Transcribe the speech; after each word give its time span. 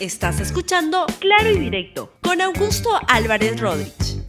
Estás 0.00 0.38
escuchando 0.38 1.06
Claro 1.18 1.50
y 1.50 1.58
Directo 1.58 2.12
con 2.22 2.40
Augusto 2.40 2.88
Álvarez 3.08 3.58
Rodríguez. 3.60 4.22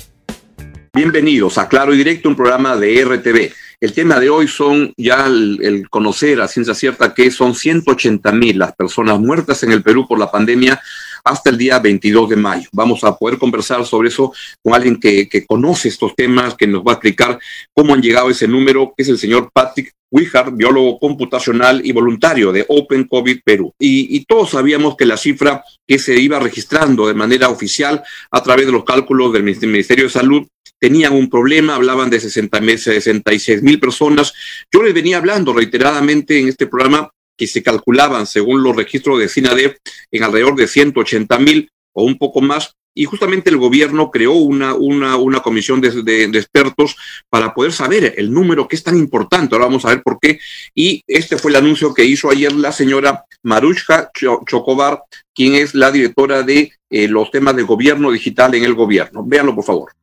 Bienvenidos 0.95 1.59
a 1.59 1.69
Claro 1.69 1.93
y 1.93 1.97
Directo, 1.97 2.27
un 2.27 2.35
programa 2.35 2.75
de 2.75 3.05
RTV. 3.05 3.53
El 3.79 3.93
tema 3.93 4.19
de 4.19 4.31
hoy 4.31 4.47
son 4.47 4.91
ya 4.97 5.27
el, 5.27 5.87
conocer 5.91 6.41
a 6.41 6.47
ciencia 6.47 6.73
cierta 6.73 7.13
que 7.13 7.29
son 7.29 7.53
180 7.53 8.31
mil 8.31 8.57
las 8.57 8.75
personas 8.75 9.19
muertas 9.19 9.61
en 9.61 9.71
el 9.71 9.83
Perú 9.83 10.07
por 10.07 10.17
la 10.17 10.31
pandemia 10.31 10.81
hasta 11.23 11.51
el 11.51 11.57
día 11.59 11.77
22 11.77 12.29
de 12.29 12.35
mayo. 12.35 12.67
Vamos 12.71 13.03
a 13.03 13.15
poder 13.15 13.37
conversar 13.37 13.85
sobre 13.85 14.09
eso 14.09 14.33
con 14.63 14.73
alguien 14.73 14.99
que, 14.99 15.45
conoce 15.47 15.89
estos 15.89 16.15
temas, 16.15 16.55
que 16.55 16.65
nos 16.65 16.81
va 16.81 16.93
a 16.93 16.95
explicar 16.95 17.37
cómo 17.75 17.93
han 17.93 18.01
llegado 18.01 18.31
ese 18.31 18.47
número, 18.47 18.91
que 18.97 19.03
es 19.03 19.09
el 19.09 19.19
señor 19.19 19.51
Patrick 19.53 19.93
Wijard, 20.11 20.53
biólogo 20.53 20.99
computacional 20.99 21.85
y 21.85 21.91
voluntario 21.91 22.51
de 22.51 22.65
Open 22.67 23.05
COVID 23.05 23.41
Perú. 23.43 23.73
Y, 23.79 24.15
y, 24.15 24.25
todos 24.25 24.51
sabíamos 24.51 24.95
que 24.95 25.05
la 25.05 25.17
cifra 25.17 25.63
que 25.87 25.99
se 25.99 26.19
iba 26.19 26.39
registrando 26.39 27.07
de 27.07 27.13
manera 27.13 27.49
oficial 27.49 28.03
a 28.31 28.43
través 28.43 28.65
de 28.65 28.71
los 28.71 28.83
cálculos 28.83 29.31
del 29.33 29.43
Ministerio 29.43 30.05
de 30.05 30.09
Salud 30.09 30.47
tenían 30.79 31.13
un 31.13 31.29
problema, 31.29 31.75
hablaban 31.75 32.09
de 32.09 32.19
60, 32.19 32.59
66 32.77 33.61
mil 33.61 33.79
personas. 33.79 34.33
Yo 34.71 34.81
les 34.81 34.93
venía 34.93 35.17
hablando 35.17 35.53
reiteradamente 35.53 36.39
en 36.39 36.47
este 36.47 36.67
programa 36.67 37.11
que 37.37 37.47
se 37.47 37.63
calculaban, 37.63 38.25
según 38.25 38.63
los 38.63 38.75
registros 38.75 39.19
de 39.19 39.29
SINADEF, 39.29 39.77
en 40.11 40.23
alrededor 40.23 40.55
de 40.55 40.67
180 40.67 41.39
mil 41.39 41.71
o 41.93 42.03
un 42.03 42.17
poco 42.17 42.41
más, 42.41 42.75
y 42.99 43.05
justamente 43.05 43.49
el 43.49 43.55
gobierno 43.55 44.11
creó 44.11 44.33
una, 44.33 44.73
una, 44.73 45.15
una 45.15 45.39
comisión 45.39 45.79
de, 45.79 46.03
de, 46.03 46.25
expertos 46.37 46.97
para 47.29 47.53
poder 47.53 47.71
saber 47.71 48.13
el 48.17 48.29
número 48.29 48.67
que 48.67 48.75
es 48.75 48.83
tan 48.83 48.97
importante. 48.97 49.55
Ahora 49.55 49.67
vamos 49.67 49.85
a 49.85 49.89
ver 49.91 50.03
por 50.03 50.19
qué. 50.19 50.37
Y 50.75 51.01
este 51.07 51.37
fue 51.37 51.51
el 51.51 51.55
anuncio 51.55 51.93
que 51.93 52.03
hizo 52.03 52.29
ayer 52.29 52.51
la 52.51 52.73
señora 52.73 53.23
Marushka 53.41 54.11
Chocobar, 54.13 55.03
quien 55.33 55.55
es 55.55 55.75
la 55.75 55.91
directora 55.91 56.43
de 56.43 56.73
eh, 56.89 57.07
los 57.07 57.31
temas 57.31 57.55
de 57.55 57.63
gobierno 57.63 58.11
digital 58.11 58.53
en 58.55 58.65
el 58.65 58.73
gobierno. 58.73 59.23
Véanlo, 59.25 59.55
por 59.55 59.63
favor. 59.63 59.93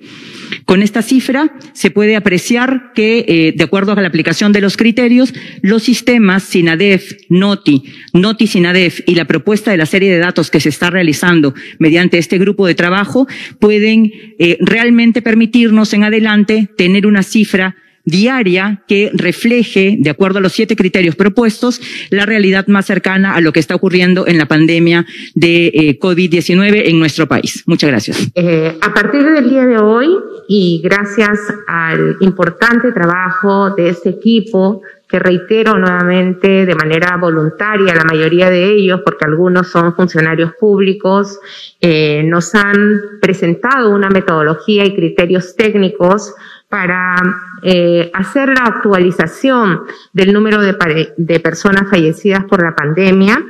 Con 0.66 0.81
esta 0.81 1.02
cifra 1.02 1.54
se 1.73 1.92
puede 1.92 2.16
apreciar 2.16 2.92
que, 2.94 3.26
eh, 3.28 3.54
de 3.56 3.64
acuerdo 3.64 3.92
a 3.92 4.02
la 4.02 4.08
aplicación 4.08 4.52
de 4.52 4.62
los 4.62 4.78
criterios, 4.78 5.34
los 5.62 5.84
sistemas 5.84 6.44
SINADEF, 6.44 7.14
NOTI, 7.30 7.84
NOTI 8.14 8.48
SINADEF 8.48 9.02
y 9.06 9.16
la 9.16 9.26
propuesta 9.26 9.72
de 9.72 9.78
la 9.78 9.86
serie 9.86 10.12
de 10.12 10.20
datos 10.20 10.50
que 10.50 10.59
se 10.59 10.70
está 10.70 10.90
realizando 10.90 11.53
mediante 11.80 12.18
este 12.18 12.38
grupo 12.38 12.66
de 12.66 12.76
trabajo 12.76 13.28
pueden 13.59 14.12
eh, 14.40 14.58
realmente 14.62 15.22
permitirnos 15.22 15.94
en 15.94 16.03
adelante 16.03 16.70
tener 16.78 17.06
una 17.06 17.23
cifra 17.23 17.76
diaria 18.06 18.84
que 18.88 19.11
refleje, 19.14 19.98
de 20.00 20.09
acuerdo 20.09 20.39
a 20.39 20.42
los 20.42 20.53
siete 20.53 20.75
criterios 20.75 21.16
propuestos, 21.16 21.81
la 22.09 22.25
realidad 22.25 22.67
más 22.67 22.86
cercana 22.86 23.36
a 23.36 23.42
lo 23.42 23.52
que 23.52 23.59
está 23.59 23.75
ocurriendo 23.75 24.28
en 24.28 24.38
la 24.38 24.45
pandemia 24.45 25.06
de 25.34 25.67
eh, 25.67 26.00
COVID-19 26.00 26.84
en 26.86 27.00
nuestro 27.00 27.28
país. 27.28 27.64
Muchas 27.66 27.89
gracias. 27.89 28.31
Eh, 28.36 28.78
a 28.80 28.94
partir 28.94 29.23
del 29.23 29.50
día 29.50 29.66
de 29.66 29.78
hoy 29.78 30.08
y 30.47 30.81
gracias 30.84 31.39
al 31.67 32.17
importante 32.20 32.92
trabajo 32.92 33.72
de 33.72 33.90
este 33.90 34.09
equipo, 34.09 34.81
que 35.08 35.19
reitero 35.19 35.78
nuevamente 35.78 36.66
de 36.66 36.75
manera 36.75 37.16
voluntaria, 37.18 37.94
la 37.94 38.03
mayoría 38.03 38.50
de 38.50 38.72
ellos, 38.74 39.02
porque 39.06 39.25
algunos 39.25 39.68
son 39.68 39.96
funcionarios 39.96 40.53
públicos, 40.59 41.40
eh, 41.79 42.24
nos 42.25 42.56
han 42.56 43.00
presentado 43.22 43.91
una 43.91 44.09
metodología 44.09 44.84
y 44.84 44.96
criterios 44.96 45.56
técnicos 45.56 46.34
para 46.75 47.16
eh, 47.63 48.12
hacer 48.13 48.50
la 48.50 48.66
actualización 48.66 49.84
del 50.12 50.34
número 50.34 50.59
de, 50.59 51.40
personas 51.40 51.90
fallecidas 51.90 52.44
por 52.44 52.62
la 52.62 52.75
pandemia. 52.75 53.46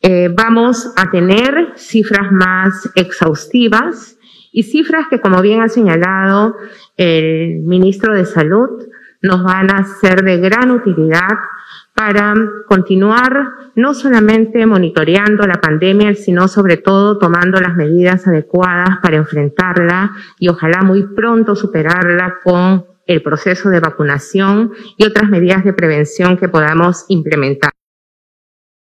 Eh, 0.00 0.28
vamos 0.32 0.92
a 0.94 1.10
tener 1.10 1.72
cifras 1.74 2.30
más 2.30 2.88
exhaustivas 2.94 4.16
y 4.52 4.62
cifras 4.62 5.06
que, 5.10 5.20
como 5.20 5.42
bien 5.42 5.60
ha 5.60 5.68
señalado 5.68 6.54
el 6.96 7.62
ministro 7.64 8.14
de 8.14 8.26
Salud, 8.26 8.86
nos 9.22 9.42
van 9.42 9.74
a 9.74 9.84
ser 9.84 10.22
de 10.22 10.36
gran 10.36 10.70
utilidad 10.70 11.36
para 12.04 12.34
continuar 12.66 13.32
no 13.76 13.94
solamente 13.94 14.66
monitoreando 14.66 15.46
la 15.46 15.60
pandemia, 15.60 16.16
sino 16.16 16.48
sobre 16.48 16.76
todo 16.76 17.16
tomando 17.16 17.60
las 17.60 17.76
medidas 17.76 18.26
adecuadas 18.26 18.98
para 19.00 19.18
enfrentarla 19.18 20.10
y 20.40 20.48
ojalá 20.48 20.82
muy 20.82 21.04
pronto 21.14 21.54
superarla 21.54 22.40
con 22.42 22.84
el 23.06 23.22
proceso 23.22 23.68
de 23.68 23.78
vacunación 23.78 24.72
y 24.96 25.04
otras 25.04 25.30
medidas 25.30 25.62
de 25.62 25.74
prevención 25.74 26.36
que 26.36 26.48
podamos 26.48 27.04
implementar. 27.06 27.70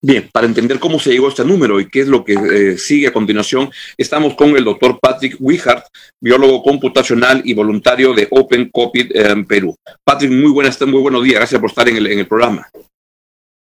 Bien, 0.01 0.27
para 0.33 0.47
entender 0.47 0.79
cómo 0.79 0.99
se 0.99 1.11
llegó 1.11 1.27
a 1.27 1.29
este 1.29 1.45
número 1.45 1.79
y 1.79 1.89
qué 1.89 2.01
es 2.01 2.07
lo 2.07 2.25
que 2.25 2.33
eh, 2.33 2.77
sigue 2.79 3.07
a 3.07 3.13
continuación, 3.13 3.69
estamos 3.95 4.33
con 4.33 4.57
el 4.57 4.63
doctor 4.63 4.97
Patrick 4.99 5.37
Wijard, 5.39 5.83
biólogo 6.19 6.63
computacional 6.63 7.43
y 7.45 7.53
voluntario 7.53 8.11
de 8.15 8.27
Open 8.31 8.71
COVID 8.71 9.15
en 9.15 9.45
Perú. 9.45 9.75
Patrick, 10.03 10.31
muy, 10.31 10.49
buenas, 10.49 10.81
muy 10.81 10.99
buenos 10.99 11.23
días, 11.23 11.35
gracias 11.35 11.61
por 11.61 11.69
estar 11.69 11.87
en 11.87 11.97
el 11.97 12.27
programa. 12.27 12.67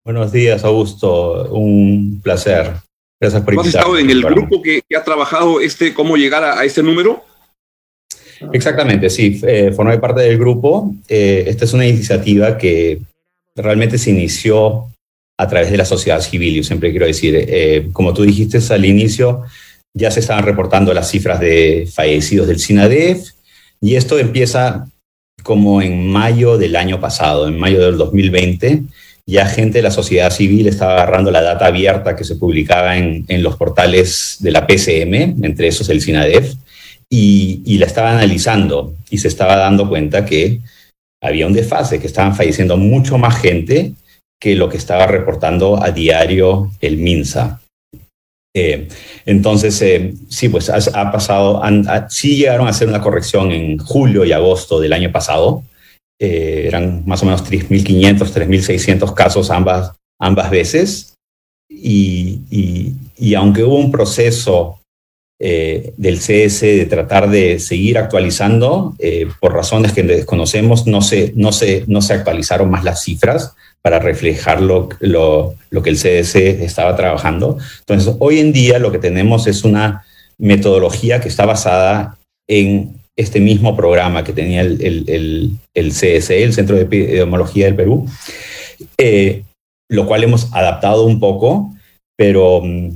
Buenos 0.05 0.31
días, 0.31 0.63
Augusto. 0.63 1.49
Un 1.51 2.21
placer. 2.21 2.73
Gracias 3.19 3.41
por 3.41 3.55
invitarme. 3.55 3.69
¿Has 3.69 3.75
estado 3.75 3.97
en 3.97 4.09
el 4.11 4.21
grupo 4.21 4.61
que, 4.61 4.83
ha 4.95 5.03
trabajado 5.03 5.59
este, 5.59 5.95
cómo 5.95 6.15
llegar 6.15 6.43
a, 6.43 6.63
este 6.63 6.83
número? 6.83 7.25
Exactamente, 8.53 9.09
sí. 9.09 9.41
Eh, 9.41 9.71
formé 9.75 9.97
parte 9.97 10.21
del 10.21 10.37
grupo. 10.37 10.93
Eh, 11.09 11.45
esta 11.47 11.65
es 11.65 11.73
una 11.73 11.87
iniciativa 11.87 12.55
que 12.55 13.01
realmente 13.55 13.97
se 13.97 14.11
inició 14.11 14.89
a 15.39 15.47
través 15.47 15.71
de 15.71 15.77
la 15.77 15.85
sociedad 15.85 16.21
civil. 16.21 16.57
Yo 16.57 16.63
siempre 16.63 16.91
quiero 16.91 17.07
decir, 17.07 17.33
eh, 17.35 17.89
como 17.91 18.13
tú 18.13 18.21
dijiste 18.21 18.59
al 18.71 18.85
inicio, 18.85 19.41
ya 19.91 20.11
se 20.11 20.19
estaban 20.19 20.45
reportando 20.45 20.93
las 20.93 21.09
cifras 21.09 21.39
de 21.39 21.89
fallecidos 21.91 22.47
del 22.47 22.59
SINADEF 22.59 23.31
y 23.81 23.95
esto 23.95 24.19
empieza 24.19 24.87
como 25.41 25.81
en 25.81 26.07
mayo 26.07 26.59
del 26.59 26.75
año 26.75 26.99
pasado, 26.99 27.47
en 27.47 27.57
mayo 27.57 27.83
del 27.83 27.97
2020 27.97 28.83
ya 29.27 29.47
gente 29.47 29.79
de 29.79 29.83
la 29.83 29.91
sociedad 29.91 30.29
civil 30.31 30.67
estaba 30.67 30.93
agarrando 30.93 31.31
la 31.31 31.41
data 31.41 31.65
abierta 31.65 32.15
que 32.15 32.23
se 32.23 32.35
publicaba 32.35 32.97
en, 32.97 33.25
los 33.41 33.57
portales 33.57 34.37
de 34.39 34.51
la 34.51 34.67
PCM, 34.67 35.43
entre 35.43 35.67
esos 35.67 35.89
el 35.89 36.01
SINADEF, 36.01 36.53
y, 37.09 37.77
la 37.77 37.85
estaba 37.85 38.11
analizando 38.11 38.93
y 39.09 39.17
se 39.17 39.27
estaba 39.27 39.55
dando 39.55 39.89
cuenta 39.89 40.25
que 40.25 40.59
había 41.21 41.47
un 41.47 41.53
desfase, 41.53 41.99
que 41.99 42.07
estaban 42.07 42.35
falleciendo 42.35 42.77
mucho 42.77 43.17
más 43.17 43.39
gente 43.39 43.93
que 44.39 44.55
lo 44.55 44.69
que 44.69 44.77
estaba 44.77 45.07
reportando 45.07 45.81
a 45.81 45.91
diario 45.91 46.71
el 46.81 46.97
MINSA. 46.97 47.61
Eh, 48.55 48.87
entonces, 49.25 49.81
eh, 49.81 50.13
sí, 50.29 50.49
pues 50.49 50.69
ha, 50.69 51.11
pasado, 51.11 51.61
sí 52.09 52.37
llegaron 52.37 52.67
a 52.67 52.69
hacer 52.69 52.87
una 52.87 53.01
corrección 53.01 53.51
en 53.51 53.77
julio 53.79 54.23
y 54.23 54.31
agosto 54.31 54.79
del 54.79 54.93
año 54.93 55.11
pasado, 55.11 55.63
eh, 56.19 56.63
eran 56.67 57.03
más 57.05 57.21
o 57.21 57.25
menos 57.25 57.43
3.500, 57.43 58.31
3.600 58.31 59.13
casos 59.13 59.51
ambas, 59.51 59.93
ambas 60.19 60.49
veces. 60.49 61.13
Y, 61.69 62.95
y, 63.17 63.35
aunque 63.35 63.63
hubo 63.63 63.75
un 63.75 63.91
proceso 63.91 64.79
eh, 65.39 65.93
del 65.97 66.19
CS 66.19 66.61
de 66.61 66.85
tratar 66.85 67.29
de 67.29 67.59
seguir 67.59 67.97
actualizando, 67.97 68.95
eh, 68.99 69.27
por 69.41 69.53
razones 69.53 69.91
que 69.91 70.03
desconocemos, 70.03 70.87
no 70.87 71.01
se, 71.01 71.33
no, 71.35 71.51
se, 71.51 71.83
no 71.87 72.01
se 72.01 72.13
actualizaron 72.13 72.69
más 72.69 72.83
las 72.83 73.03
cifras 73.03 73.55
para 73.81 73.99
reflejar 73.99 74.61
lo, 74.61 74.89
lo, 74.99 75.55
lo 75.69 75.83
que 75.83 75.89
el 75.89 75.97
CS 75.97 76.35
estaba 76.35 76.95
trabajando. 76.95 77.57
Entonces, 77.79 78.15
hoy 78.19 78.39
en 78.39 78.53
día 78.53 78.79
lo 78.79 78.91
que 78.91 78.99
tenemos 78.99 79.47
es 79.47 79.63
una 79.63 80.05
metodología 80.37 81.19
que 81.19 81.29
está 81.29 81.45
basada 81.45 82.17
en 82.47 82.95
este 83.17 83.39
mismo 83.39 83.75
programa 83.75 84.23
que 84.23 84.33
tenía 84.33 84.61
el, 84.61 84.81
el, 84.81 85.57
el, 85.73 85.91
CSE, 85.91 86.43
el 86.43 86.53
Centro 86.53 86.75
de 86.75 86.83
Epidemiología 86.83 87.65
del 87.65 87.75
Perú, 87.75 88.07
eh, 88.97 89.43
lo 89.89 90.05
cual 90.05 90.23
hemos 90.23 90.53
adaptado 90.53 91.05
un 91.05 91.19
poco, 91.19 91.73
pero 92.17 92.61
mm, 92.61 92.89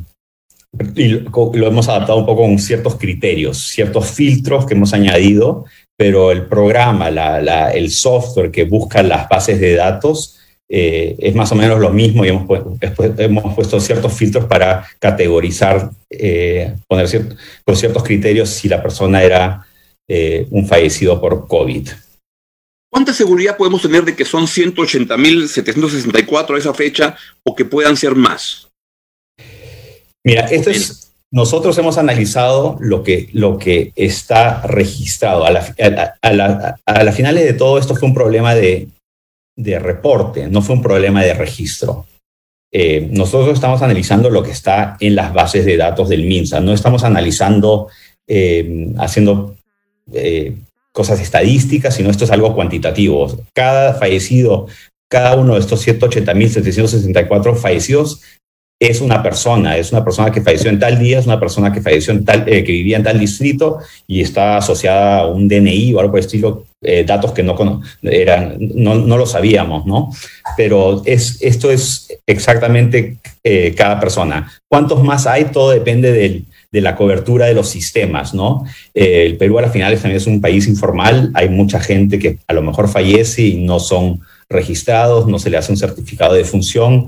lo, 0.96 1.68
hemos 1.68 1.88
adaptado 1.88 2.20
un 2.20 2.26
poco 2.26 2.42
con 2.42 2.60
ciertos 2.60 2.96
criterios, 2.96 3.58
ciertos 3.70 4.12
filtros 4.12 4.66
que 4.66 4.74
hemos 4.74 4.94
añadido, 4.94 5.66
pero 5.98 6.32
el 6.32 6.46
programa, 6.46 7.10
la, 7.10 7.72
el 7.72 7.90
software 7.92 8.52
que 8.52 8.64
busca 8.64 9.04
las 9.04 9.28
bases 9.30 9.60
de 9.60 9.76
datos, 9.76 10.36
eh, 10.72 11.16
es 11.18 11.34
más 11.34 11.52
o 11.52 11.56
menos 11.56 11.80
lo 11.80 11.90
mismo 11.90 12.24
y 12.24 12.30
hemos, 12.30 12.48
hemos 13.18 13.56
puesto 13.56 13.80
ciertos 13.80 14.14
filtros 14.14 14.46
para 14.46 14.86
categorizar, 15.00 15.90
eh, 16.12 16.76
poner 16.88 17.08
con 17.66 17.76
ciertos 17.76 18.04
criterios 18.04 18.50
si 18.50 18.70
la 18.70 18.82
persona 18.82 19.24
era 19.24 19.66
eh, 20.10 20.46
un 20.50 20.68
fallecido 20.68 21.22
por 21.22 21.48
COVID. 21.48 21.88
¿Cuánta 22.92 23.14
seguridad 23.14 23.56
podemos 23.56 23.84
tener 23.84 24.04
de 24.04 24.16
que 24.16 24.26
son 24.26 24.48
180.764 24.48 26.56
a 26.56 26.58
esa 26.58 26.74
fecha 26.74 27.16
o 27.44 27.56
que 27.56 27.64
puedan 27.64 27.96
ser 27.96 28.16
más? 28.16 28.68
Mira, 30.26 30.48
esto 30.48 30.72
es, 30.72 31.14
nosotros 31.32 31.78
hemos 31.78 32.00
analizado 32.00 32.78
lo 32.80 33.04
que, 33.04 33.30
lo 33.34 33.60
que 33.60 33.94
está 33.96 34.64
registrado. 34.64 35.46
A 35.46 35.52
las 35.52 35.74
a 36.86 37.12
finales 37.12 37.46
de 37.46 37.54
todo 37.54 37.78
esto 37.78 37.96
fue 37.96 38.10
un 38.10 38.16
problema 38.16 38.56
de, 38.56 38.88
de 39.56 39.78
reporte, 39.78 40.48
no 40.48 40.62
fue 40.62 40.76
un 40.76 40.82
problema 40.82 41.24
de 41.24 41.36
registro. 41.36 42.08
Eh, 42.72 43.08
nosotros 43.12 43.54
estamos 43.54 43.82
analizando 43.82 44.30
lo 44.30 44.42
que 44.42 44.52
está 44.52 44.96
en 45.00 45.16
las 45.16 45.34
bases 45.34 45.66
de 45.66 45.76
datos 45.76 46.08
del 46.08 46.24
MINSA, 46.24 46.60
no 46.60 46.74
estamos 46.74 47.04
analizando, 47.04 47.88
eh, 48.28 48.94
haciendo 48.98 49.56
eh, 50.14 50.56
cosas 50.92 51.20
estadísticas, 51.20 51.96
sino 51.96 52.10
esto 52.10 52.26
es 52.26 52.32
algo 52.32 52.56
cuantitativo. 52.56 53.44
Cada 53.54 53.94
fallecido, 53.94 54.68
cada 55.10 55.36
uno 55.36 55.54
de 55.56 55.60
estos 55.62 55.88
180.764 55.88 57.56
fallecidos 57.56 58.22
es 58.80 59.02
una 59.02 59.22
persona, 59.22 59.78
es 59.78 59.92
una 59.92 60.06
persona 60.06 60.32
que 60.32 60.42
falleció 60.42 60.70
en 60.70 60.80
tal 60.80 60.98
día, 60.98 61.20
es 61.20 61.26
una 61.26 61.40
persona 61.40 61.72
que 61.74 61.82
falleció 61.82 62.14
en 62.14 62.24
tal, 62.24 62.46
que 62.46 62.62
vivía 62.62 62.96
en 62.96 63.04
tal 63.04 63.20
distrito 63.20 63.80
y 64.08 64.22
está 64.22 64.58
asociada 64.58 65.20
a 65.20 65.28
un 65.28 65.50
DNI 65.50 65.94
o 65.94 66.00
algo 66.00 66.12
por 66.12 66.20
el 66.20 66.26
estilo 66.26 66.64
eh, 66.82 67.04
datos 67.04 67.34
que 67.34 67.44
no, 67.44 67.82
eran, 68.04 68.56
no, 68.58 68.96
no, 68.96 69.18
lo 69.18 69.26
sabíamos, 69.26 69.86
¿no? 69.86 70.12
Pero 70.56 71.02
es, 71.04 71.42
esto 71.42 71.70
es 71.70 72.18
exactamente 72.26 73.18
eh, 73.44 73.74
cada 73.76 74.00
persona. 74.00 74.50
¿Cuántos 74.70 75.04
más 75.04 75.28
hay? 75.28 75.46
Todo 75.46 75.72
depende 75.72 76.14
del, 76.14 76.46
de 76.72 76.82
la 76.82 76.96
cobertura 76.96 77.48
de 77.48 77.54
los 77.54 77.70
sistemas, 77.70 78.34
¿no? 78.34 78.64
Eh, 78.94 79.26
el 79.26 79.38
Perú 79.38 79.60
a 79.60 79.64
la 79.64 79.70
final 79.70 79.94
también 79.96 80.18
es 80.18 80.28
un 80.28 80.42
país 80.42 80.68
informal, 80.68 81.32
hay 81.34 81.50
mucha 81.50 81.80
gente 81.80 82.20
que 82.20 82.38
a 82.48 82.54
lo 82.54 82.62
mejor 82.62 82.90
fallece 82.90 83.42
y 83.44 83.58
no 83.58 83.80
son 83.80 84.22
registrados, 84.50 85.28
no 85.28 85.40
se 85.40 85.50
le 85.50 85.58
hace 85.58 85.72
un 85.72 85.78
certificado 85.78 86.34
de 86.34 86.44
función. 86.44 87.08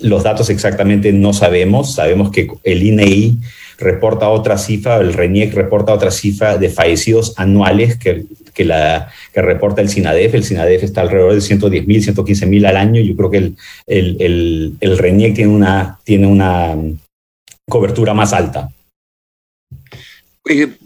los 0.00 0.22
datos 0.22 0.50
exactamente 0.50 1.12
no 1.12 1.32
sabemos, 1.32 1.94
sabemos 1.94 2.30
que 2.30 2.48
el 2.62 2.82
INEI 2.82 3.36
reporta 3.78 4.28
otra 4.28 4.58
cifra, 4.58 4.98
el 4.98 5.12
RENIEC 5.12 5.54
reporta 5.54 5.92
otra 5.92 6.10
cifra 6.10 6.56
de 6.56 6.68
fallecidos 6.68 7.34
anuales 7.36 7.96
que, 7.96 8.24
que, 8.52 8.64
la, 8.64 9.10
que 9.32 9.42
reporta 9.42 9.80
el 9.80 9.88
SINADEF. 9.88 10.34
El 10.34 10.44
SINADEF 10.44 10.84
está 10.84 11.00
alrededor 11.02 11.34
de 11.34 11.40
110 11.40 11.86
mil, 11.86 12.02
115 12.02 12.46
mil 12.46 12.66
al 12.66 12.76
año. 12.76 13.00
Yo 13.00 13.16
creo 13.16 13.30
que 13.30 13.38
el, 13.38 13.56
el, 13.86 14.72
el, 14.80 14.98
RENIEC 14.98 15.34
tiene 15.34 15.52
una, 15.52 15.98
tiene 16.04 16.26
una 16.26 16.76
cobertura 17.68 18.14
más 18.14 18.32
alta. 18.32 18.70
Eh, 20.48 20.76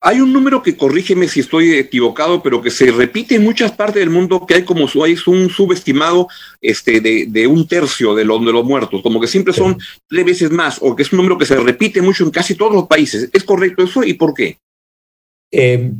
hay 0.00 0.20
un 0.20 0.32
número 0.32 0.62
que, 0.62 0.76
corrígeme 0.76 1.26
si 1.26 1.40
estoy 1.40 1.72
equivocado, 1.72 2.40
pero 2.42 2.62
que 2.62 2.70
se 2.70 2.90
repite 2.92 3.34
en 3.34 3.42
muchas 3.42 3.72
partes 3.72 4.00
del 4.00 4.10
mundo, 4.10 4.46
que 4.46 4.54
hay 4.54 4.62
como 4.64 4.86
hay 5.04 5.16
un 5.26 5.50
subestimado 5.50 6.28
este, 6.60 7.00
de, 7.00 7.46
un 7.48 7.66
tercio 7.66 8.14
de, 8.14 8.24
los 8.24 8.44
de 8.44 8.52
los 8.52 8.64
muertos, 8.64 9.02
como 9.02 9.20
que 9.20 9.26
siempre 9.26 9.52
son 9.52 9.76
tres 10.06 10.24
veces 10.24 10.50
más, 10.52 10.78
o 10.80 10.94
que 10.94 11.02
es 11.02 11.12
un 11.12 11.16
número 11.16 11.36
que 11.36 11.46
se 11.46 11.56
repite 11.56 12.00
mucho 12.00 12.24
en 12.24 12.30
casi 12.30 12.54
todos 12.54 12.72
los 12.72 12.86
países. 12.86 13.28
¿Es 13.32 13.42
correcto 13.42 13.82
eso 13.82 14.04
y 14.04 14.14
por 14.14 14.34
qué? 14.34 14.58
Eh, 15.50 15.90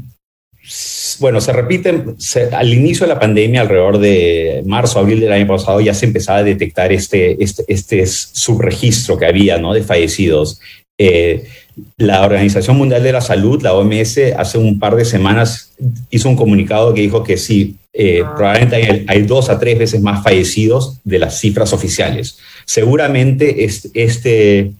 bueno, 1.20 1.40
se 1.40 1.52
repite, 1.52 2.04
al 2.52 2.72
inicio 2.72 3.06
de 3.06 3.14
la 3.14 3.20
pandemia, 3.20 3.62
alrededor 3.62 3.98
de 3.98 4.62
marzo, 4.66 4.98
abril 4.98 5.20
del 5.20 5.32
año 5.32 5.46
pasado, 5.46 5.80
ya 5.80 5.94
se 5.94 6.06
empezaba 6.06 6.38
a 6.38 6.42
detectar 6.42 6.92
este, 6.92 7.42
este, 7.42 7.64
este 7.68 8.06
subregistro 8.06 9.16
que 9.16 9.26
había 9.26 9.58
¿no? 9.58 9.72
de 9.72 9.82
fallecidos. 9.82 10.60
Eh, 10.98 11.46
la 11.96 12.24
Organización 12.24 12.76
Mundial 12.76 13.02
de 13.02 13.12
la 13.12 13.20
Salud, 13.20 13.62
la 13.62 13.74
OMS, 13.74 14.18
hace 14.36 14.58
un 14.58 14.78
par 14.78 14.96
de 14.96 15.04
semanas 15.04 15.72
hizo 16.10 16.28
un 16.28 16.36
comunicado 16.36 16.92
que 16.92 17.02
dijo 17.02 17.22
que 17.22 17.36
sí, 17.36 17.76
eh, 17.92 18.22
ah. 18.24 18.34
probablemente 18.36 19.04
hay, 19.06 19.22
dos 19.22 19.48
a 19.48 19.58
tres 19.58 19.78
veces 19.78 20.00
más 20.00 20.22
fallecidos 20.22 20.98
de 21.04 21.18
las 21.18 21.40
cifras 21.40 21.72
oficiales. 21.72 22.38
Seguramente 22.64 23.64
este, 23.64 23.90
este 23.94 24.72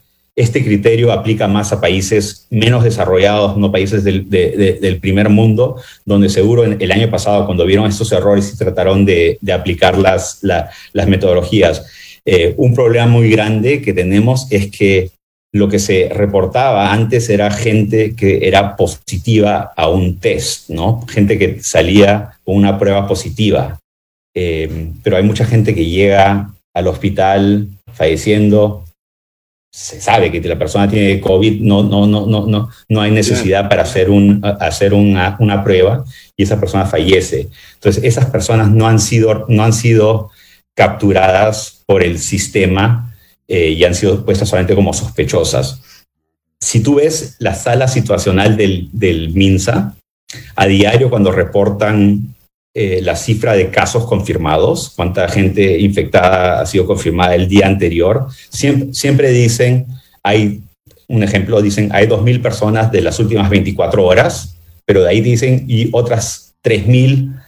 criterio 0.65 1.13
aplica 1.13 1.49
más 1.49 1.73
a 1.73 1.81
países 1.81 2.47
menos 2.51 2.85
desarrollados, 2.85 3.57
no 3.57 3.73
países 3.73 4.05
del, 4.05 4.99
primer 5.01 5.29
mundo, 5.29 5.77
donde 6.05 6.29
seguro 6.29 6.65
el 6.65 6.93
año 6.93 7.11
pasado, 7.11 7.45
cuando 7.47 7.67
vieron 7.67 7.87
estos 7.87 8.13
errores 8.13 8.53
y 8.53 8.57
trataron 8.57 9.05
de, 9.05 9.39
aplicar 9.53 9.99
las, 9.99 10.41
las 10.43 11.09
metodologías, 11.09 11.85
eh, 12.25 12.55
un 12.59 12.75
problema 12.75 13.07
muy 13.07 13.31
grande 13.31 13.81
que 13.81 13.95
tenemos 13.95 14.47
es 14.51 14.71
que 14.71 15.11
lo 15.53 15.69
que 15.69 15.79
se 15.79 16.11
reportaba 16.13 16.93
antes 16.93 17.31
era 17.31 17.51
gente 17.51 18.15
que 18.15 18.47
era 18.47 18.77
positiva 18.77 19.73
a 19.75 19.89
un 19.89 20.19
test, 20.19 20.69
¿no? 20.69 21.07
Gente 21.09 21.39
que 21.39 21.63
salía 21.63 22.33
con 22.45 22.57
una 22.57 22.79
prueba 22.79 23.09
positiva. 23.09 23.79
Eh, 24.37 24.91
pero 25.03 25.17
hay 25.17 25.23
mucha 25.23 25.47
gente 25.47 25.75
que 25.75 25.87
llega 25.87 26.53
al 26.75 26.87
hospital 26.87 27.69
falleciendo. 27.93 28.85
Se 29.71 30.01
sabe 30.01 30.33
que 30.33 30.41
la 30.41 30.59
persona 30.59 30.89
tiene 30.89 31.21
COVID, 31.21 31.61
no, 31.61 31.83
no, 31.83 32.07
no, 32.07 32.27
no, 32.27 32.47
no, 32.47 32.71
no 32.89 33.01
hay 33.01 33.11
necesidad 33.11 33.69
para 33.69 33.83
hacer, 33.83 34.11
un, 34.11 34.41
hacer 34.61 34.95
una, 34.95 35.37
una 35.41 35.63
prueba 35.63 36.05
y 36.37 36.43
esa 36.43 36.59
persona 36.59 36.87
fallece. 36.87 37.49
Entonces, 37.75 38.03
esas 38.03 38.27
personas 38.27 38.71
no 38.71 38.89
han 38.89 38.99
sido, 38.99 39.45
no 39.49 39.63
han 39.63 39.73
sido 39.73 40.31
capturadas 40.75 41.83
por 41.87 42.03
el 42.03 42.19
sistema 42.19 43.15
eh, 43.47 43.71
y 43.71 43.85
han 43.85 43.95
sido 43.95 44.25
puestas 44.25 44.49
solamente 44.49 44.75
como 44.75 44.93
sospechosas. 44.93 45.83
Si 46.61 46.83
tú 46.83 46.97
ves 46.97 47.37
la 47.39 47.55
sala 47.55 47.89
situacional 47.89 48.57
del, 48.57 48.89
del 48.93 49.35
MINSA, 49.35 49.95
a 50.57 50.67
diario 50.67 51.11
cuando 51.11 51.33
reportan 51.33 52.35
eh, 52.75 53.01
la 53.03 53.17
cifra 53.17 53.55
de 53.55 53.71
casos 53.71 54.05
confirmados, 54.05 54.93
cuánta 54.95 55.29
gente 55.29 55.79
infectada 55.81 56.61
ha 56.61 56.67
sido 56.67 56.87
confirmada 56.87 57.35
el 57.35 57.49
día 57.49 57.67
anterior, 57.67 58.27
siempre, 58.51 59.31
dicen, 59.31 59.87
hay 60.23 60.61
un 61.09 61.23
ejemplo, 61.23 61.63
dicen, 61.63 61.89
hay 61.93 62.07
2.000 62.07 62.43
personas 62.43 62.93
de 62.93 63.01
las 63.01 63.19
últimas 63.19 63.49
24 63.49 64.05
horas, 64.05 64.57
pero 64.85 65.03
de 65.03 65.09
ahí 65.09 65.21
dicen, 65.21 65.65
y 65.67 65.89
otras 65.93 66.55
3.000 66.63 67.41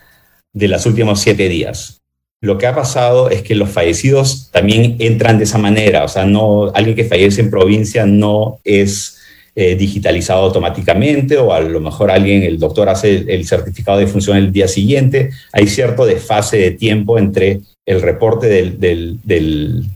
de 0.55 0.69
los 0.69 0.87
últimos 0.87 1.21
7 1.21 1.49
días. 1.49 1.99
Lo 2.43 2.57
que 2.57 2.67
ha 2.67 2.75
pasado 2.75 3.29
es 3.29 3.43
que 3.43 3.55
los 3.55 3.69
fallecidos 3.69 4.51
también 4.51 4.97
entran 4.99 5.37
de 5.37 5.45
esa 5.45 5.59
manera, 5.59 6.05
o 6.05 6.09
sea, 6.09 6.25
no, 6.25 6.73
alguien 6.75 6.97
que 6.97 7.05
fallece 7.05 7.43
en 7.43 7.51
provincia 7.51 8.07
no 8.07 8.59
es 8.65 9.20
eh, 9.55 9.75
digitalizado 9.77 10.45
automáticamente 10.45 11.37
o 11.37 11.53
a 11.53 11.61
lo 11.61 11.81
mejor 11.81 12.11
alguien, 12.11 12.43
el 12.43 12.59
doctor 12.59 12.89
hace 12.89 13.25
el, 13.29 13.47
certificado 13.47 13.99
de 13.99 14.07
función 14.07 14.37
el 14.37 14.53
día 14.53 14.69
siguiente, 14.69 15.31
hay 15.53 15.67
cierto 15.67 16.07
desfase 16.07 16.59
de 16.59 16.71
tiempo 16.73 17.19
entre 17.19 17.61
el 17.87 18.03
reporte 18.03 18.47
del, 18.49 19.89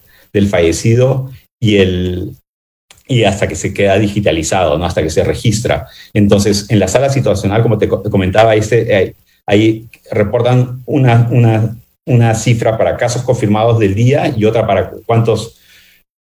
fallecido 0.49 1.31
y, 1.61 1.77
el, 1.77 2.33
y 3.07 3.25
hasta 3.25 3.47
que 3.47 3.57
se 3.57 3.73
queda 3.73 3.99
digitalizado, 3.99 4.77
¿no? 4.79 4.85
hasta 4.85 5.03
que 5.03 5.11
se 5.11 5.25
registra. 5.25 5.87
Entonces, 6.13 6.67
en 6.71 6.79
la 6.79 6.89
sala 6.89 7.11
situacional, 7.11 7.63
como 7.63 7.79
te 7.79 7.89
comentaba, 7.89 8.55
este, 8.55 9.03
eh, 9.03 9.15
ahí 9.47 9.87
reportan 10.11 10.83
una, 10.87 11.29
una 11.31 11.77
una 12.07 12.35
cifra 12.35 12.77
para 12.77 12.97
casos 12.97 13.23
confirmados 13.23 13.79
del 13.79 13.95
día 13.95 14.33
y 14.37 14.45
otra 14.45 14.67
para 14.67 14.91
cuántos 15.07 15.59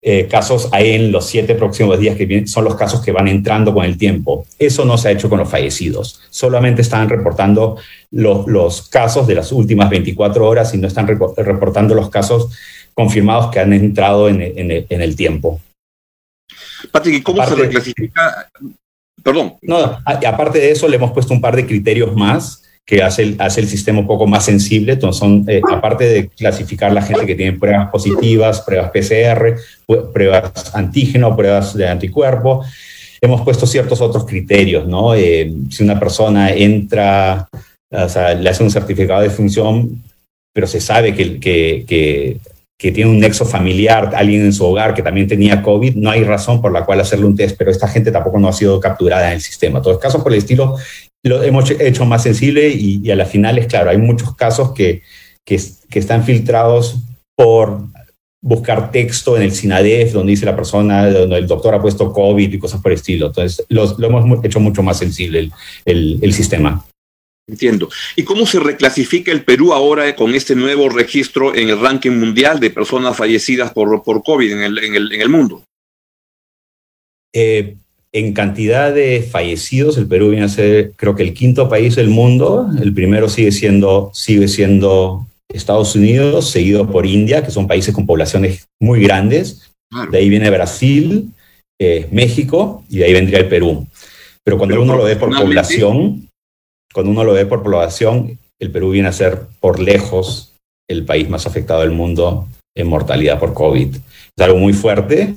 eh, 0.06 0.28
casos 0.28 0.68
hay 0.70 0.90
en 0.90 1.10
los 1.10 1.24
siete 1.24 1.54
próximos 1.54 1.98
días 1.98 2.14
que 2.14 2.46
son 2.46 2.64
los 2.64 2.76
casos 2.76 3.00
que 3.00 3.10
van 3.10 3.26
entrando 3.26 3.72
con 3.72 3.86
el 3.86 3.96
tiempo. 3.96 4.46
Eso 4.58 4.84
no 4.84 4.98
se 4.98 5.08
ha 5.08 5.12
hecho 5.12 5.30
con 5.30 5.38
los 5.38 5.48
fallecidos. 5.48 6.20
Solamente 6.28 6.82
están 6.82 7.08
reportando 7.08 7.78
los 8.10 8.86
casos 8.90 9.26
de 9.26 9.34
las 9.34 9.50
últimas 9.50 9.88
24 9.88 10.46
horas 10.46 10.74
y 10.74 10.76
no 10.76 10.88
están 10.88 11.06
reportando 11.06 11.94
los 11.94 12.10
casos 12.10 12.50
confirmados 12.92 13.50
que 13.50 13.60
han 13.60 13.72
entrado 13.72 14.28
en, 14.28 14.42
el 14.42 15.16
tiempo. 15.16 15.58
Patrick, 16.92 17.22
¿cómo 17.22 17.42
se 17.46 17.54
reclasifica? 17.54 18.50
Perdón. 19.22 19.54
No, 19.62 19.78
aparte 20.04 20.58
de 20.58 20.70
eso, 20.70 20.86
le 20.86 20.96
hemos 20.96 21.12
puesto 21.12 21.32
un 21.32 21.40
par 21.40 21.56
de 21.56 21.64
criterios 21.64 22.14
más 22.14 22.63
que 22.86 23.02
hace 23.02 23.22
el, 23.22 23.36
hace 23.38 23.60
el 23.60 23.68
sistema 23.68 24.00
un 24.00 24.06
poco 24.06 24.26
más 24.26 24.44
sensible. 24.44 24.92
Entonces, 24.92 25.18
son, 25.18 25.44
eh, 25.48 25.60
aparte 25.72 26.04
de 26.04 26.28
clasificar 26.28 26.92
la 26.92 27.02
gente 27.02 27.26
que 27.26 27.34
tiene 27.34 27.58
pruebas 27.58 27.90
positivas, 27.90 28.60
pruebas 28.60 28.90
PCR, 28.90 29.56
pruebas 30.12 30.74
antígeno, 30.74 31.36
pruebas 31.36 31.74
de 31.74 31.88
anticuerpo, 31.88 32.64
hemos 33.20 33.40
puesto 33.42 33.66
ciertos 33.66 34.00
otros 34.00 34.26
criterios, 34.26 34.86
¿no? 34.86 35.14
Eh, 35.14 35.52
si 35.70 35.82
una 35.82 35.98
persona 35.98 36.52
entra, 36.52 37.48
o 37.90 38.08
sea, 38.08 38.34
le 38.34 38.50
hace 38.50 38.62
un 38.62 38.70
certificado 38.70 39.22
de 39.22 39.30
función, 39.30 40.02
pero 40.52 40.66
se 40.66 40.80
sabe 40.80 41.14
que, 41.14 41.40
que, 41.40 41.84
que 41.86 42.38
que 42.78 42.92
tiene 42.92 43.10
un 43.10 43.18
nexo 43.18 43.46
familiar, 43.46 44.12
alguien 44.14 44.42
en 44.42 44.52
su 44.52 44.64
hogar 44.64 44.94
que 44.94 45.02
también 45.02 45.28
tenía 45.28 45.62
COVID, 45.62 45.94
no 45.94 46.10
hay 46.10 46.24
razón 46.24 46.60
por 46.60 46.72
la 46.72 46.84
cual 46.84 47.00
hacerle 47.00 47.26
un 47.26 47.36
test, 47.36 47.56
pero 47.56 47.70
esta 47.70 47.88
gente 47.88 48.10
tampoco 48.10 48.38
no 48.38 48.48
ha 48.48 48.52
sido 48.52 48.80
capturada 48.80 49.28
en 49.28 49.34
el 49.34 49.40
sistema. 49.40 49.80
Todos 49.80 49.98
casos 49.98 50.22
por 50.22 50.32
el 50.32 50.38
estilo 50.38 50.76
lo 51.24 51.42
hemos 51.42 51.70
hecho 51.70 52.04
más 52.04 52.22
sensible 52.22 52.68
y, 52.68 53.10
a 53.10 53.16
la 53.16 53.26
final 53.26 53.58
es 53.58 53.66
claro, 53.66 53.90
hay 53.90 53.98
muchos 53.98 54.36
casos 54.36 54.72
que, 54.72 55.02
que, 55.44 55.60
que 55.90 55.98
están 55.98 56.24
filtrados 56.24 56.98
por 57.34 57.88
buscar 58.44 58.92
texto 58.92 59.36
en 59.36 59.42
el 59.42 59.52
SINADEF, 59.52 60.12
donde 60.12 60.32
dice 60.32 60.44
la 60.44 60.54
persona, 60.54 61.10
donde 61.10 61.38
el 61.38 61.46
doctor 61.46 61.74
ha 61.74 61.80
puesto 61.80 62.12
COVID 62.12 62.52
y 62.52 62.58
cosas 62.58 62.82
por 62.82 62.92
el 62.92 62.98
estilo. 62.98 63.28
Entonces, 63.28 63.64
lo 63.70 63.84
hemos 63.98 64.44
hecho 64.44 64.60
mucho 64.60 64.82
más 64.82 64.98
sensible 64.98 65.50
el, 65.86 66.18
el, 66.20 66.32
sistema. 66.34 66.84
Entiendo. 67.48 67.88
¿Y 68.16 68.22
cómo 68.22 68.44
se 68.44 68.60
reclasifica 68.60 69.32
el 69.32 69.44
Perú 69.44 69.72
ahora 69.72 70.14
con 70.14 70.34
este 70.34 70.54
nuevo 70.54 70.90
registro 70.90 71.54
en 71.54 71.70
el 71.70 71.80
ranking 71.80 72.10
mundial 72.10 72.60
de 72.60 72.68
personas 72.68 73.16
fallecidas 73.16 73.72
por, 73.72 74.02
por 74.02 74.22
COVID 74.22 74.52
en 74.52 74.60
el, 74.60 74.78
en 74.78 74.94
el, 74.94 75.12
en 75.12 75.20
el 75.22 75.28
mundo? 75.30 75.64
Eh, 77.34 77.76
en 78.14 78.32
cantidad 78.32 78.94
de 78.94 79.22
fallecidos, 79.28 79.98
el 79.98 80.06
Perú 80.06 80.30
viene 80.30 80.44
a 80.44 80.48
ser, 80.48 80.92
creo 80.94 81.16
que 81.16 81.24
el 81.24 81.34
quinto 81.34 81.68
país 81.68 81.96
del 81.96 82.10
mundo. 82.10 82.68
El 82.80 82.94
primero 82.94 83.28
sigue 83.28 83.50
siendo, 83.50 84.12
sigue 84.14 84.46
siendo 84.46 85.26
Estados 85.52 85.96
Unidos, 85.96 86.48
seguido 86.48 86.88
por 86.88 87.06
India, 87.06 87.44
que 87.44 87.50
son 87.50 87.66
países 87.66 87.92
con 87.92 88.06
poblaciones 88.06 88.68
muy 88.80 89.02
grandes. 89.02 89.74
De 90.12 90.18
ahí 90.18 90.28
viene 90.28 90.48
Brasil, 90.48 91.32
eh, 91.80 92.06
México 92.12 92.84
y 92.88 92.98
de 92.98 93.06
ahí 93.06 93.12
vendría 93.12 93.40
el 93.40 93.48
Perú. 93.48 93.84
Pero 94.44 94.58
cuando 94.58 94.80
uno 94.80 94.96
lo 94.96 95.02
ve 95.02 95.16
por 95.16 95.36
población, 95.36 96.28
cuando 96.92 97.10
uno 97.10 97.24
lo 97.24 97.32
ve 97.32 97.46
por 97.46 97.64
población, 97.64 98.38
el 98.60 98.70
Perú 98.70 98.90
viene 98.90 99.08
a 99.08 99.12
ser 99.12 99.40
por 99.58 99.80
lejos 99.80 100.52
el 100.88 101.04
país 101.04 101.28
más 101.28 101.46
afectado 101.48 101.80
del 101.80 101.90
mundo 101.90 102.46
en 102.76 102.86
mortalidad 102.86 103.40
por 103.40 103.54
COVID. 103.54 103.96
Es 103.96 104.44
algo 104.44 104.58
muy 104.58 104.72
fuerte. 104.72 105.34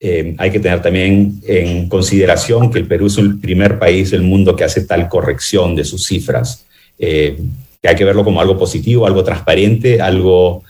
Eh, 0.00 0.34
hay 0.38 0.50
que 0.50 0.60
tener 0.60 0.82
también 0.82 1.40
en 1.46 1.88
consideración 1.88 2.70
que 2.70 2.78
el 2.78 2.86
Perú 2.86 3.06
es 3.06 3.16
el 3.18 3.38
primer 3.38 3.78
país 3.78 4.10
del 4.10 4.22
mundo 4.22 4.54
que 4.54 4.64
hace 4.64 4.82
tal 4.82 5.08
corrección 5.08 5.74
de 5.74 5.84
sus 5.84 6.06
cifras. 6.06 6.66
Eh, 6.98 7.38
que 7.84 7.88
hay 7.88 7.96
que 7.96 8.04
verlo 8.04 8.24
como 8.24 8.40
algo 8.40 8.56
positivo, 8.56 9.06
algo 9.06 9.22
transparente, 9.22 10.00
algo, 10.00 10.62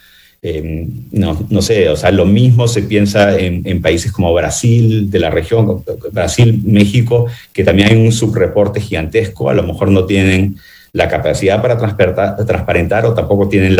eh, 0.43 0.85
no, 1.13 1.63
sé, 1.63 1.89
o 1.89 1.97
sea, 1.97 2.11
lo 2.11 2.27
mismo 2.27 2.67
se 2.67 2.83
piensa 2.83 3.39
en, 3.39 3.81
países 3.81 4.11
como 4.11 4.35
Brasil, 4.35 5.09
de 5.13 5.21
la 5.21 5.31
región, 5.31 5.85
Brasil, 6.11 6.61
México, 6.65 7.27
que 7.53 7.63
también 7.63 7.89
hay 7.89 7.97
un 7.97 8.11
subreporte 8.11 8.81
gigantesco, 8.81 9.49
a 9.49 9.55
lo 9.55 9.63
mejor 9.63 9.93
no 9.93 10.07
tienen 10.07 10.57
la 10.93 11.09
capacidad 11.09 11.63
para 11.63 11.79
transparentar 11.79 13.07
o 13.07 13.15
tampoco 13.15 13.49
tienen 13.49 13.77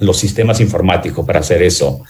los 0.00 0.16
sistemas 0.16 0.60
informáticos 0.60 1.24
para 1.24 1.38
hacer 1.38 1.62
eso 1.62 2.02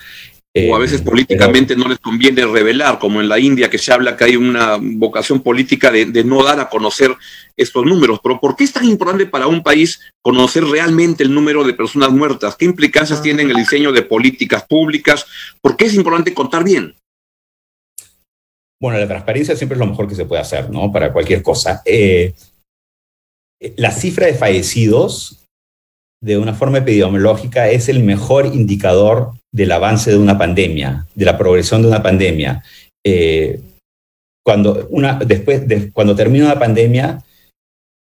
o 0.52 0.74
a 0.74 0.80
veces 0.80 1.00
eh, 1.00 1.04
políticamente 1.04 1.76
no 1.76 1.88
les 1.88 1.98
conviene 2.00 2.44
revelar, 2.44 2.98
como 2.98 3.20
en 3.20 3.28
la 3.28 3.38
India, 3.38 3.70
que 3.70 3.78
se 3.78 3.92
habla 3.92 4.16
que 4.16 4.24
hay 4.24 4.36
una 4.36 4.78
vocación 4.80 5.40
política 5.40 5.92
de, 5.92 6.24
no 6.24 6.42
dar 6.42 6.58
a 6.58 6.68
conocer 6.68 7.14
estos 7.56 7.84
números. 7.84 8.18
Pero 8.22 8.40
¿por 8.40 8.56
qué 8.56 8.64
es 8.64 8.72
tan 8.72 8.84
importante 8.84 9.26
para 9.26 9.46
un 9.46 9.62
país 9.62 10.00
conocer 10.22 10.64
realmente 10.64 11.22
el 11.22 11.32
número 11.32 11.62
de 11.62 11.74
personas 11.74 12.10
muertas? 12.10 12.56
¿Qué 12.56 12.64
implicancias 12.64 13.22
tiene 13.22 13.42
en 13.42 13.50
el 13.50 13.56
diseño 13.56 13.92
de 13.92 14.02
políticas 14.02 14.64
públicas? 14.64 15.24
¿Por 15.60 15.76
qué 15.76 15.86
es 15.86 15.94
importante 15.94 16.34
contar 16.34 16.64
bien? 16.64 16.96
Bueno, 18.80 18.98
la 18.98 19.06
transparencia 19.06 19.54
siempre 19.54 19.76
es 19.76 19.80
lo 19.80 19.86
mejor 19.86 20.08
que 20.08 20.14
se 20.16 20.24
puede 20.24 20.42
hacer, 20.42 20.68
¿no? 20.70 20.90
Para 20.90 21.12
cualquier 21.12 21.42
cosa. 21.42 21.82
Eh, 21.84 22.34
la 23.76 23.92
cifra 23.92 24.26
de 24.26 24.34
fallecidos 24.34 25.44
de 26.20 26.38
una 26.38 26.54
forma 26.54 26.78
epidemiológica 26.78 27.70
es 27.70 27.88
el 27.88 28.02
mejor 28.02 28.46
indicador 28.46 29.34
del 29.52 29.72
avance 29.72 30.10
de 30.10 30.18
una 30.18 30.38
pandemia, 30.38 31.06
de 31.14 31.24
la 31.24 31.36
progresión 31.36 31.82
de 31.82 31.88
una 31.88 32.02
pandemia. 32.02 32.62
Eh, 33.04 33.60
cuando, 34.44 34.86
una, 34.90 35.18
después 35.18 35.66
de, 35.66 35.90
cuando 35.92 36.14
termina 36.14 36.46
una 36.46 36.58
pandemia, 36.58 37.22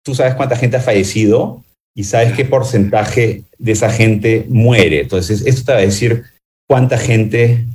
tú 0.05 0.15
sabes 0.15 0.35
cuánta 0.35 0.57
gente 0.57 0.77
ha 0.77 0.81
fallecido 0.81 1.65
y 1.95 2.05
sabes 2.05 2.33
qué 2.35 2.45
porcentaje 2.45 3.45
de 3.59 3.73
esa 3.73 3.91
gente 3.91 4.47
muere. 4.49 5.01
Entonces, 5.01 5.45
esto 5.47 5.65
te 5.65 5.73
va 5.73 5.79
a 5.79 5.83
decir 5.83 6.25
cuánta 6.69 6.99
gente 6.99 7.67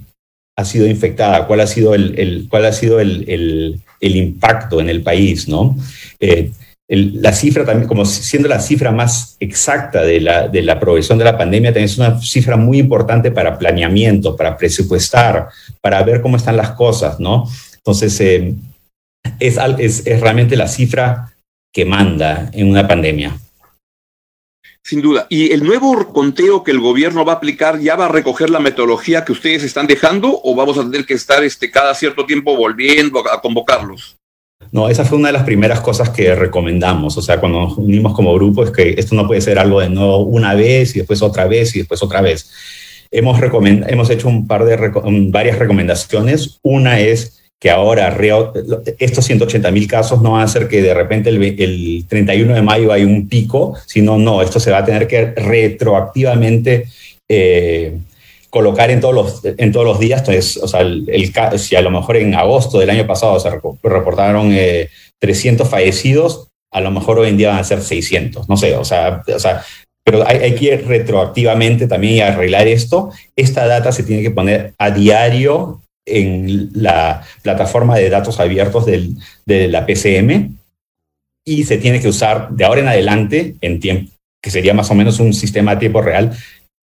ha 0.58 0.66
sido 0.66 0.88
infectada, 0.88 1.46
cuál 1.46 1.62
ha 1.62 1.68
sido 1.68 1.94
el, 1.94 2.20
el 2.20 2.48
cuál 2.50 2.66
ha 2.66 2.74
sido 2.74 3.00
el, 3.00 3.30
el, 3.30 3.80
el, 4.02 4.16
impacto 4.16 4.82
en 4.82 4.90
el 4.90 5.04
país, 5.04 5.48
¿no? 5.48 5.78
Eh, 6.20 6.52
la 6.90 7.34
cifra 7.34 7.66
también, 7.66 7.88
como 7.88 8.06
siendo 8.06 8.48
la 8.48 8.62
cifra 8.62 8.92
más 8.92 9.36
exacta 9.42 10.04
de 10.04 10.22
la, 10.22 10.48
de 10.48 10.62
la 10.62 10.80
progresión 10.80 11.18
de 11.18 11.26
la 11.26 11.38
pandemia, 11.38 11.72
también 11.72 11.86
es 11.86 11.98
una 11.98 12.22
cifra 12.22 12.56
muy 12.56 12.78
importante 12.78 13.30
para 13.32 13.58
planeamiento, 13.58 14.38
para 14.38 14.56
presupuestar, 14.56 15.50
para 15.82 16.02
ver 16.04 16.22
cómo 16.22 16.38
están 16.38 16.56
las 16.56 16.72
cosas, 16.72 17.20
¿no? 17.20 17.50
Entonces, 17.76 18.20
eh, 18.22 18.56
es, 19.40 19.58
es, 19.80 20.08
es 20.08 20.22
realmente 20.22 20.56
la 20.56 20.70
cifra 20.70 21.34
que 21.74 21.84
manda 21.84 22.50
en 22.54 22.70
una 22.70 22.88
pandemia. 22.88 23.38
Sin 24.82 25.02
duda. 25.02 25.28
¿Y 25.30 25.52
el 25.52 25.66
nuevo 25.66 26.14
conteo 26.14 26.64
que 26.64 26.72
el 26.72 26.80
gobierno 26.80 27.26
va 27.26 27.34
a 27.34 27.36
aplicar 27.36 27.80
ya 27.80 27.98
va 27.98 28.06
a 28.06 28.10
recoger 28.10 28.50
la 28.50 28.62
metodología 28.62 29.26
que 29.26 29.34
ustedes 29.34 29.64
están 29.64 29.86
dejando 29.86 30.40
o 30.42 30.56
vamos 30.56 30.78
a 30.78 30.84
tener 30.84 31.06
que 31.06 31.14
estar 31.14 31.44
este, 31.44 31.70
cada 31.70 31.94
cierto 31.94 32.26
tiempo 32.26 32.56
volviendo 32.56 33.20
a 33.30 33.42
convocarlos? 33.42 34.17
No, 34.72 34.90
esa 34.90 35.06
fue 35.06 35.18
una 35.18 35.30
de 35.30 35.34
las 35.34 35.44
primeras 35.44 35.80
cosas 35.82 36.10
que 36.10 36.36
recomendamos. 36.36 37.18
O 37.18 37.22
sea, 37.22 37.40
cuando 37.40 37.62
nos 37.62 37.78
unimos 37.78 38.14
como 38.14 38.34
grupo, 38.34 38.64
es 38.64 38.72
que 38.72 38.96
esto 38.98 39.16
no 39.16 39.28
puede 39.28 39.42
ser 39.42 39.60
algo 39.60 39.80
de 39.80 39.90
no 39.90 40.18
una 40.18 40.54
vez 40.54 40.96
y 40.96 41.00
después 41.00 41.22
otra 41.22 41.46
vez 41.46 41.76
y 41.76 41.80
después 41.80 42.02
otra 42.04 42.22
vez. 42.22 42.50
Hemos, 43.12 43.40
hemos 43.88 44.10
hecho 44.10 44.28
un 44.28 44.48
par 44.48 44.66
de 44.66 44.76
varias 45.30 45.58
recomendaciones. 45.58 46.60
Una 46.62 47.00
es 47.00 47.38
que 47.60 47.72
ahora 47.72 48.16
estos 49.00 49.26
180 49.26 49.72
mil 49.72 49.88
casos 49.88 50.22
no 50.22 50.34
van 50.34 50.44
a 50.44 50.48
ser 50.48 50.68
que 50.68 50.82
de 50.82 50.94
repente 50.94 51.30
el, 51.30 51.42
el 51.42 52.06
31 52.08 52.54
de 52.54 52.62
mayo 52.62 52.92
hay 52.92 53.04
un 53.04 53.28
pico, 53.28 53.76
sino 53.88 54.18
no, 54.18 54.42
esto 54.42 54.60
se 54.60 54.70
va 54.70 54.80
a 54.80 54.86
tener 54.86 55.08
que 55.08 55.32
retroactivamente 55.32 56.86
eh, 57.28 57.98
colocar 58.50 58.92
en 58.92 59.02
todos 59.02 59.14
los, 59.14 59.42
en 59.44 59.72
todos 59.72 59.86
los 59.86 60.00
días. 60.00 60.22
Entonces, 60.22 60.58
o 60.58 60.68
sea, 60.68 60.82
el, 60.82 61.34
si 61.58 61.76
a 61.76 61.82
lo 61.82 61.92
mejor 61.92 62.18
en 62.18 62.36
agosto 62.36 62.80
del 62.80 62.90
año 62.90 63.06
pasado 63.06 63.40
se 63.40 63.50
reportaron 63.50 64.56
300 65.20 65.68
eh, 65.68 65.70
fallecidos, 65.70 66.48
a 66.72 66.82
lo 66.82 66.92
mejor 66.92 67.20
hoy 67.20 67.30
en 67.30 67.38
día 67.38 67.50
van 67.50 67.60
a 67.60 67.64
ser 67.64 67.82
600, 67.82 68.50
no 68.50 68.58
sé, 68.58 68.76
o 68.76 68.84
sea, 68.84 69.24
o 69.34 69.40
sea 69.40 69.64
pero 70.08 70.26
hay, 70.26 70.56
que 70.56 70.66
ir 70.66 70.88
retroactivamente 70.88 71.86
también 71.86 72.24
a 72.24 72.28
arreglar 72.28 72.66
esto. 72.66 73.12
Esta 73.36 73.68
data 73.68 73.92
se 73.92 74.04
tiene 74.04 74.22
que 74.22 74.32
poner 74.32 74.74
a 74.78 74.90
diario 74.90 75.82
en 76.06 76.70
la 76.72 77.26
plataforma 77.42 77.98
de 77.98 78.10
datos 78.10 78.40
abiertos 78.40 78.86
del, 78.86 79.18
de 79.46 79.68
la 79.68 79.86
PCM 79.86 80.56
y 81.46 81.66
se 81.66 81.78
tiene 81.78 82.00
que 82.00 82.08
usar 82.08 82.50
de 82.52 82.64
ahora 82.64 82.80
en 82.80 82.88
adelante 82.88 83.56
en 83.60 83.82
tiempo, 83.82 84.10
que 84.42 84.50
sería 84.50 84.74
más 84.74 84.90
o 84.92 84.96
menos 84.96 85.20
un 85.20 85.34
sistema 85.34 85.72
a 85.72 85.80
tiempo 85.80 86.02
real, 86.02 86.32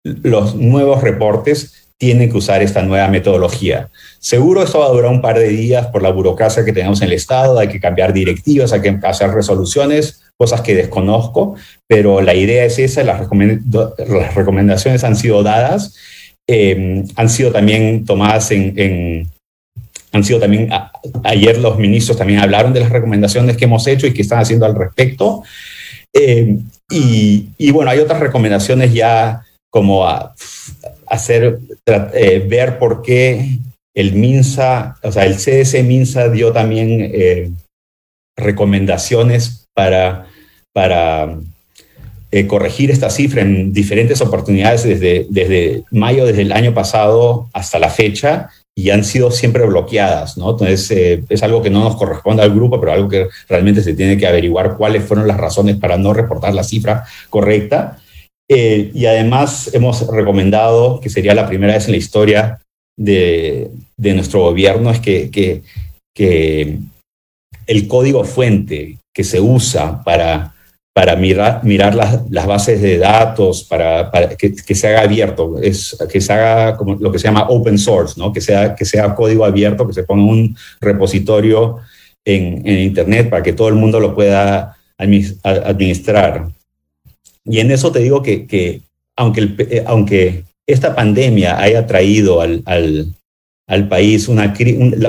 los 0.04 0.56
nuevos 0.56 1.02
reportes 1.02 1.90
tienen 1.98 2.32
que 2.32 2.38
usar 2.38 2.64
esta 2.64 2.82
nueva 2.82 3.10
metodología. 3.10 3.90
Seguro 4.20 4.64
esto 4.64 4.80
va 4.80 4.86
a 4.86 4.90
durar 4.90 5.12
un 5.12 5.22
par 5.22 5.38
de 5.38 5.50
días 5.50 5.88
por 5.88 6.02
la 6.02 6.12
burocracia 6.12 6.64
que 6.64 6.72
tenemos 6.72 7.02
en 7.02 7.08
el 7.08 7.14
Estado, 7.14 7.60
hay 7.60 7.68
que 7.68 7.82
cambiar 7.82 8.14
directivas, 8.14 8.72
hay 8.72 8.82
que 8.82 8.98
hacer 9.04 9.32
resoluciones, 9.32 10.22
cosas 10.38 10.62
que 10.62 10.76
desconozco, 10.76 11.56
pero 11.88 12.22
la 12.22 12.34
idea 12.34 12.64
es 12.64 12.80
esa, 12.80 13.04
las, 13.04 13.20
recomendaciones 14.34 15.04
han 15.04 15.18
sido 15.18 15.44
dadas, 15.44 15.98
em, 16.48 17.06
han 17.18 17.30
sido 17.30 17.52
también 17.52 18.06
tomadas 18.06 18.50
en, 18.52 19.30
han 20.14 20.24
sido 20.24 20.40
también, 20.40 20.70
ayer 21.26 21.58
los 21.58 21.78
ministros 21.78 22.18
también 22.18 22.40
hablaron 22.40 22.72
de 22.72 22.80
las 22.80 22.90
recomendaciones 22.90 23.58
que 23.58 23.66
hemos 23.66 23.86
hecho 23.88 24.08
y 24.08 24.14
que 24.14 24.22
están 24.22 24.40
haciendo 24.40 24.66
al 24.66 24.76
respecto. 24.76 25.44
Em, 26.14 26.64
y, 26.90 27.50
y, 27.58 27.72
bueno, 27.72 27.92
hay 27.92 28.00
otras 28.00 28.20
recomendaciones 28.20 28.94
ya 28.94 29.44
como 29.70 30.08
a 30.08 30.34
hacer, 31.08 31.60
eh, 31.86 32.46
ver 32.48 32.80
por 32.80 33.02
qué 33.02 33.60
el 33.96 34.14
MINSA, 34.14 34.98
o 35.04 35.12
sea, 35.12 35.26
el 35.26 35.36
CS 35.36 35.84
MINSA 35.84 36.30
dio 36.30 36.52
también 36.52 37.12
eh, 37.14 37.52
recomendaciones 38.38 39.68
para, 39.74 40.28
para 40.74 41.38
eh, 42.32 42.48
corregir 42.48 42.92
esta 42.92 43.10
cifra 43.10 43.42
en 43.42 43.74
diferentes 43.74 44.22
oportunidades 44.22 44.84
desde, 44.84 45.28
desde 45.30 45.84
mayo, 45.92 46.26
desde 46.26 46.44
el 46.44 46.52
año 46.52 46.74
pasado 46.74 47.50
hasta 47.54 47.80
la 47.80 47.90
fecha, 47.90 48.50
y 48.78 48.92
han 48.92 49.04
sido 49.04 49.30
siempre 49.30 49.66
bloqueadas, 49.66 50.38
¿no? 50.38 50.52
Entonces, 50.52 51.26
es 51.28 51.44
algo 51.44 51.62
que 51.62 51.70
no 51.70 51.84
nos 51.84 51.98
corresponde 51.98 52.44
al 52.44 52.56
grupo, 52.56 52.80
pero 52.80 52.94
algo 52.94 53.10
que 53.10 53.28
realmente 53.50 53.84
se 53.84 53.94
tiene 53.94 54.16
que 54.16 54.26
averiguar 54.26 54.78
cuáles 54.78 55.04
fueron 55.04 55.28
las 55.28 55.36
razones 55.36 55.76
para 55.76 55.98
no 55.98 56.14
reportar 56.14 56.54
la 56.54 56.64
cifra 56.64 57.04
correcta. 57.30 57.98
Eh, 58.52 58.90
y 58.96 59.06
además 59.06 59.70
hemos 59.74 60.08
recomendado, 60.08 61.00
que 61.00 61.10
sería 61.10 61.36
la 61.36 61.48
primera 61.48 61.74
vez 61.74 61.86
en 61.86 61.92
la 61.92 61.98
historia 61.98 62.60
de, 62.98 63.70
de 63.96 64.14
nuestro 64.16 64.42
gobierno, 64.42 64.90
es 64.90 65.00
que, 65.00 65.30
que, 65.30 65.62
que, 66.16 66.80
el 67.68 67.88
código 67.88 68.24
fuente 68.24 68.98
que 69.14 69.24
se 69.24 69.40
usa 69.40 70.04
para, 70.04 70.56
para 70.92 71.16
mirar, 71.16 71.64
mirar 71.64 71.94
las, 71.94 72.28
las 72.32 72.48
bases 72.48 72.82
de 72.82 72.98
datos, 72.98 73.64
para, 73.64 74.10
para 74.10 74.30
que, 74.30 74.56
que, 74.56 74.74
se 74.74 74.88
haga 74.88 75.02
abierto, 75.02 75.62
es, 75.62 75.96
que 76.12 76.20
se 76.20 76.34
haga 76.34 76.76
como 76.76 76.96
lo 76.96 77.12
que 77.12 77.20
se 77.20 77.28
llama 77.28 77.48
open 77.48 77.78
source, 77.78 78.16
¿no? 78.18 78.34
que, 78.34 78.42
sea, 78.42 78.74
que 78.74 78.86
sea 78.86 79.14
código 79.14 79.46
abierto, 79.46 79.86
que 79.86 79.94
se 79.94 80.04
ponga 80.04 80.24
un 80.32 80.58
repositorio 80.82 81.78
en, 82.26 82.68
en 82.68 82.80
Internet 82.80 83.30
para 83.30 83.44
que 83.44 83.54
todo 83.54 83.68
el 83.68 83.76
mundo 83.76 84.00
lo 84.00 84.16
pueda 84.16 84.76
administrar 84.98 86.48
y 87.46 87.60
en 87.60 87.72
eso 87.72 87.92
te 87.92 88.00
digo 88.00 88.22
que, 88.22 88.46
que 88.46 88.82
aunque, 89.16 89.42
el, 89.42 89.56
eh, 89.60 89.84
aunque 89.86 90.44
esta 90.68 90.96
pandemia 90.96 91.60
haya 91.60 91.86
traído 91.88 92.42
al, 92.42 92.62
al, 92.66 93.08
al 93.68 93.88
país 93.88 94.28
una, 94.28 94.54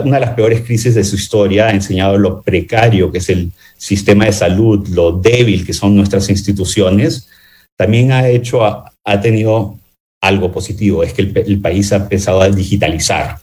una, 0.04 0.16
de 0.18 0.20
las 0.20 0.34
peores 0.34 0.62
crisis 0.62 0.94
de 0.94 1.04
su 1.04 1.16
historia, 1.16 1.68
ha 1.68 1.70
enseñado 1.70 2.18
lo 2.18 2.42
precario 2.42 3.10
que 3.10 3.18
es 3.18 3.28
el 3.28 3.52
sistema 3.76 4.24
de 4.26 4.32
salud, 4.32 4.86
lo 4.88 5.12
débil 5.12 5.64
que 5.64 5.72
son 5.72 5.96
nuestras 5.96 6.28
instituciones, 6.28 7.28
también 7.76 8.12
ha 8.12 8.28
hecho, 8.28 8.62
ha, 8.62 9.20
tenido 9.22 9.78
algo 10.20 10.52
positivo, 10.52 11.02
es 11.02 11.14
que 11.14 11.22
el, 11.22 11.38
el, 11.46 11.60
país 11.60 11.92
ha 11.92 11.96
empezado 11.96 12.42
a 12.42 12.50
digitalizar. 12.50 13.38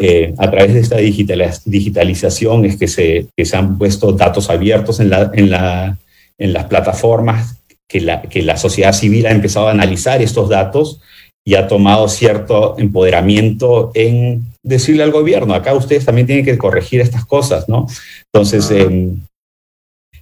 Eh, 0.00 0.34
a 0.38 0.50
través 0.50 0.72
de 0.72 0.80
esta 0.80 0.96
digitalización 0.96 2.64
es 2.64 2.76
que 2.78 2.88
se, 2.88 3.26
que 3.36 3.44
se 3.44 3.56
han 3.56 3.76
puesto 3.76 4.12
datos 4.12 4.48
abiertos 4.48 5.00
en, 5.00 5.10
la, 5.10 5.30
en, 5.34 5.50
la, 5.50 5.98
en 6.38 6.52
las 6.54 6.64
plataformas, 6.64 7.56
que 7.88 8.00
la, 8.00 8.22
que 8.22 8.42
la 8.42 8.56
sociedad 8.56 8.92
civil 8.92 9.26
ha 9.26 9.30
empezado 9.30 9.68
a 9.68 9.72
analizar 9.72 10.22
estos 10.22 10.48
datos 10.48 11.00
y 11.46 11.54
ha 11.54 11.68
tomado 11.68 12.08
cierto 12.08 12.74
empoderamiento 12.78 13.92
en 13.94 14.44
decirle 14.64 15.04
al 15.04 15.12
gobierno, 15.12 15.54
acá 15.54 15.74
ustedes 15.74 16.04
también 16.04 16.26
tienen 16.26 16.44
que 16.44 16.58
corregir 16.58 17.00
estas 17.00 17.24
cosas, 17.24 17.68
¿no? 17.68 17.86
Entonces, 18.32 18.68
em, 18.72 19.20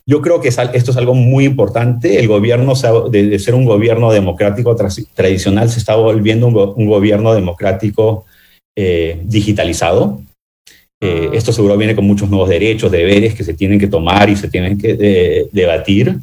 yo 0.06 0.21
creo 0.21 0.42
que 0.42 0.49
esto 0.49 0.90
es 0.90 0.97
algo 0.99 1.14
muy 1.14 1.47
importante. 1.47 2.18
El 2.18 2.28
gobierno, 2.28 2.75
de, 3.11 3.38
ser 3.38 3.54
un 3.54 3.64
gobierno 3.64 4.12
democrático 4.12 4.76
tradicional, 5.14 5.71
se 5.71 5.78
está 5.78 5.97
volviendo 5.97 6.47
un, 6.47 6.87
gobierno 6.87 7.33
democrático 7.33 8.26
eh, 8.76 9.23
digitalizado. 9.25 10.21
Eh, 11.02 11.30
esto 11.33 11.52
seguro 11.52 11.78
viene 11.78 11.94
con 11.94 12.06
muchos 12.06 12.28
nuevos 12.28 12.50
derechos, 12.50 12.92
deberes 12.92 13.35
que 13.35 13.44
se 13.44 13.54
tienen 13.54 13.78
que 13.78 13.88
tomar 13.88 14.28
y 14.28 14.37
se 14.37 14.49
tienen 14.49 14.76
que 14.76 15.49
debatir. 15.50 16.18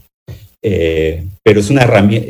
Eh, 0.63 1.25
pero 1.43 1.59
es 1.59 1.69
una 1.69 1.83
herramienta, 1.83 2.27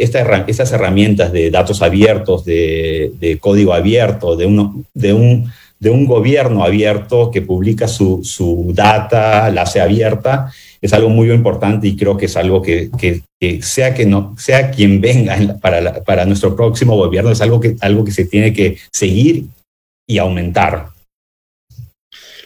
estas 0.47 0.71
herramientas 0.71 1.31
de 1.31 1.51
datos 1.51 1.81
abiertos, 1.81 2.45
de, 2.45 3.37
código 3.39 3.73
abierto, 3.73 4.35
de, 4.35 4.45
uno, 4.45 4.83
de, 4.93 5.13
un, 5.13 5.51
de 5.79 5.89
un 5.89 6.05
gobierno 6.05 6.63
abierto 6.63 7.29
que 7.29 7.41
publica 7.41 7.87
su, 7.87 8.23
su, 8.23 8.71
data, 8.73 9.49
la 9.51 9.63
hace 9.63 9.81
abierta, 9.81 10.51
es 10.81 10.93
algo 10.93 11.09
muy 11.09 11.29
importante 11.31 11.87
y 11.87 11.95
creo 11.95 12.15
que 12.15 12.27
es 12.27 12.37
algo 12.37 12.61
que, 12.61 12.89
que, 12.97 13.61
sea, 13.61 13.93
que 13.93 14.05
no, 14.05 14.33
sea 14.37 14.71
quien 14.71 15.01
venga 15.01 15.37
para, 15.61 16.01
para 16.03 16.25
nuestro 16.25 16.55
próximo 16.55 16.95
gobierno, 16.95 17.31
es 17.31 17.41
algo 17.41 17.59
que, 17.59 17.75
algo 17.81 18.05
que 18.05 18.11
se 18.11 18.25
tiene 18.25 18.53
que 18.53 18.77
seguir 18.91 19.45
y 20.07 20.17
aumentar 20.17 20.87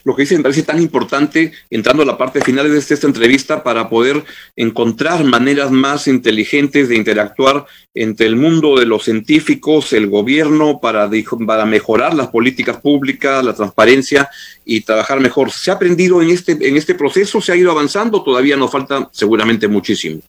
lo 0.05 0.15
que 0.15 0.21
dice 0.21 0.38
me 0.38 0.43
parece 0.43 0.62
tan 0.62 0.79
importante, 0.79 1.51
entrando 1.69 2.03
a 2.03 2.05
la 2.05 2.17
parte 2.17 2.39
final 2.39 2.71
de 2.71 2.77
esta 2.77 3.07
entrevista, 3.07 3.63
para 3.63 3.89
poder 3.89 4.24
encontrar 4.55 5.24
maneras 5.24 5.71
más 5.71 6.07
inteligentes 6.07 6.88
de 6.88 6.95
interactuar 6.95 7.65
entre 7.95 8.27
el 8.27 8.35
mundo 8.35 8.77
de 8.77 8.85
los 8.85 9.03
científicos, 9.03 9.93
el 9.93 10.07
gobierno, 10.07 10.79
para, 10.79 11.09
para 11.47 11.65
mejorar 11.65 12.13
las 12.13 12.27
políticas 12.27 12.77
públicas, 12.77 13.43
la 13.43 13.55
transparencia 13.55 14.29
y 14.63 14.81
trabajar 14.81 15.19
mejor. 15.19 15.51
¿Se 15.51 15.71
ha 15.71 15.74
aprendido 15.74 16.21
en 16.21 16.29
este, 16.29 16.51
en 16.51 16.77
este 16.77 16.93
proceso? 16.93 17.41
¿Se 17.41 17.51
ha 17.51 17.55
ido 17.55 17.71
avanzando? 17.71 18.24
Todavía 18.24 18.55
nos 18.55 18.71
falta 18.71 19.09
seguramente 19.12 19.67
muchísimo. 19.67 20.21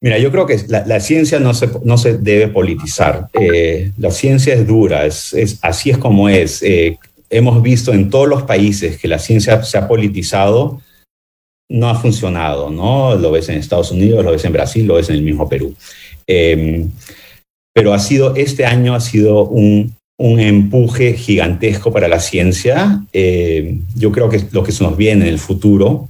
Mira, 0.00 0.18
yo 0.18 0.32
creo 0.32 0.46
que 0.46 0.58
la, 0.66 0.98
ciencia 0.98 1.38
no 1.38 1.54
se, 1.54 1.70
no 1.84 1.96
se 1.96 2.18
debe 2.18 2.48
politizar. 2.48 3.28
Eh, 3.34 3.92
la 3.98 4.10
ciencia 4.10 4.52
es 4.52 4.66
dura, 4.66 5.06
es, 5.06 5.32
así 5.62 5.90
es 5.90 5.98
como 5.98 6.28
es. 6.28 6.60
Eh, 6.64 6.98
hemos 7.32 7.62
visto 7.62 7.92
en 7.92 8.10
todos 8.10 8.28
los 8.28 8.42
países 8.42 8.98
que 8.98 9.08
la 9.08 9.18
ciencia 9.18 9.62
se 9.64 9.78
ha 9.78 9.88
politizado, 9.88 10.80
no 11.70 11.88
ha 11.88 11.94
funcionado, 11.94 12.70
¿no? 12.70 13.16
Lo 13.16 13.32
ves 13.32 13.48
en 13.48 13.56
Estados 13.56 13.90
Unidos, 13.90 14.24
lo 14.24 14.32
ves 14.32 14.44
en 14.44 14.52
Brasil, 14.52 14.86
lo 14.86 14.94
ves 14.94 15.08
en 15.08 15.16
el 15.16 15.22
mismo 15.22 15.48
Perú. 15.48 15.74
Em, 16.26 16.90
pero 17.74 17.94
ha 17.94 17.98
sido, 17.98 18.36
este 18.36 18.66
año 18.66 18.94
ha 18.94 19.00
sido 19.00 19.44
un, 19.44 19.96
empuje 20.18 21.14
gigantesco 21.14 21.92
para 21.92 22.06
la 22.06 22.20
ciencia. 22.20 23.04
Em, 23.12 23.80
yo 23.96 24.12
creo 24.12 24.28
que 24.28 24.44
lo 24.52 24.62
que 24.62 24.70
se 24.70 24.84
nos 24.84 24.96
viene 24.96 25.24
en 25.24 25.32
el 25.32 25.38
futuro 25.40 26.08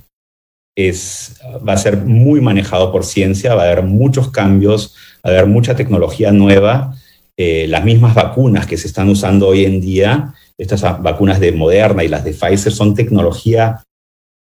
es, 0.76 1.40
va 1.66 1.74
a 1.74 1.78
ser 1.78 1.98
muy 1.98 2.42
manejado 2.42 2.92
por 2.92 3.04
ciencia, 3.04 3.54
va 3.54 3.62
a 3.62 3.66
haber 3.66 3.84
muchos 3.84 4.30
cambios, 4.30 4.94
va 5.24 5.30
a 5.30 5.32
haber 5.32 5.46
mucha 5.46 5.76
tecnología 5.76 6.30
nueva. 6.30 6.94
Eh, 7.38 7.66
las 7.68 7.84
mismas 7.84 8.14
vacunas 8.14 8.66
que 8.66 8.76
se 8.76 8.88
están 8.88 9.08
usando 9.08 9.48
hoy 9.48 9.64
en 9.64 9.80
día 9.80 10.34
estas 10.62 11.02
vacunas 11.02 11.40
de 11.40 11.52
Moderna 11.52 12.04
y 12.04 12.08
las 12.08 12.24
de 12.24 12.32
Pfizer 12.32 12.72
son 12.72 12.94
tecnología 12.94 13.82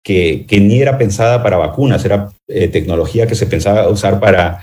que, 0.03 0.47
ni 0.61 0.81
era 0.81 0.99
pensada 0.99 1.43
para 1.43 1.57
vacunas, 1.57 2.05
era 2.05 2.31
eh, 2.49 2.69
tecnología 2.69 3.27
que 3.27 3.35
se 3.35 3.47
pensaba 3.47 3.89
usar 3.89 4.21
para, 4.21 4.63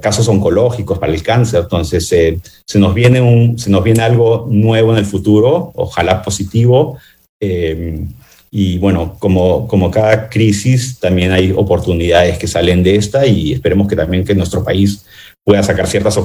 casos 0.00 0.28
oncológicos, 0.28 0.98
para 0.98 1.12
el 1.12 1.22
cáncer. 1.22 1.60
Entonces, 1.62 2.10
eh, 2.12 2.38
se, 2.64 2.78
nos 2.78 2.94
viene 2.94 3.20
un, 3.20 3.58
se 3.58 3.70
nos 3.70 3.82
viene 3.82 4.02
algo 4.02 4.46
nuevo 4.50 4.92
en 4.92 4.98
el 4.98 5.06
futuro, 5.06 5.72
ojalá 5.74 6.22
positivo. 6.22 6.98
Eh, 7.40 8.06
y 8.50 8.78
bueno, 8.78 9.16
como, 9.18 9.68
como 9.68 9.90
cada 9.90 10.28
crisis, 10.28 10.98
también 10.98 11.32
hay 11.32 11.52
oportunidades 11.52 12.38
que 12.38 12.46
salen 12.46 12.82
de 12.82 12.96
esta 12.96 13.26
y 13.26 13.52
esperemos 13.52 13.88
que 13.88 13.96
también 13.96 14.24
que 14.24 14.34
nuestro 14.34 14.64
país 14.64 15.04
pueda 15.44 15.62
sacar 15.62 15.86
ciertas 15.86 16.18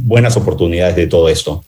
buenas 0.00 0.36
oportunidades 0.36 0.96
de 0.96 1.06
todo 1.06 1.28
esto. 1.28 1.64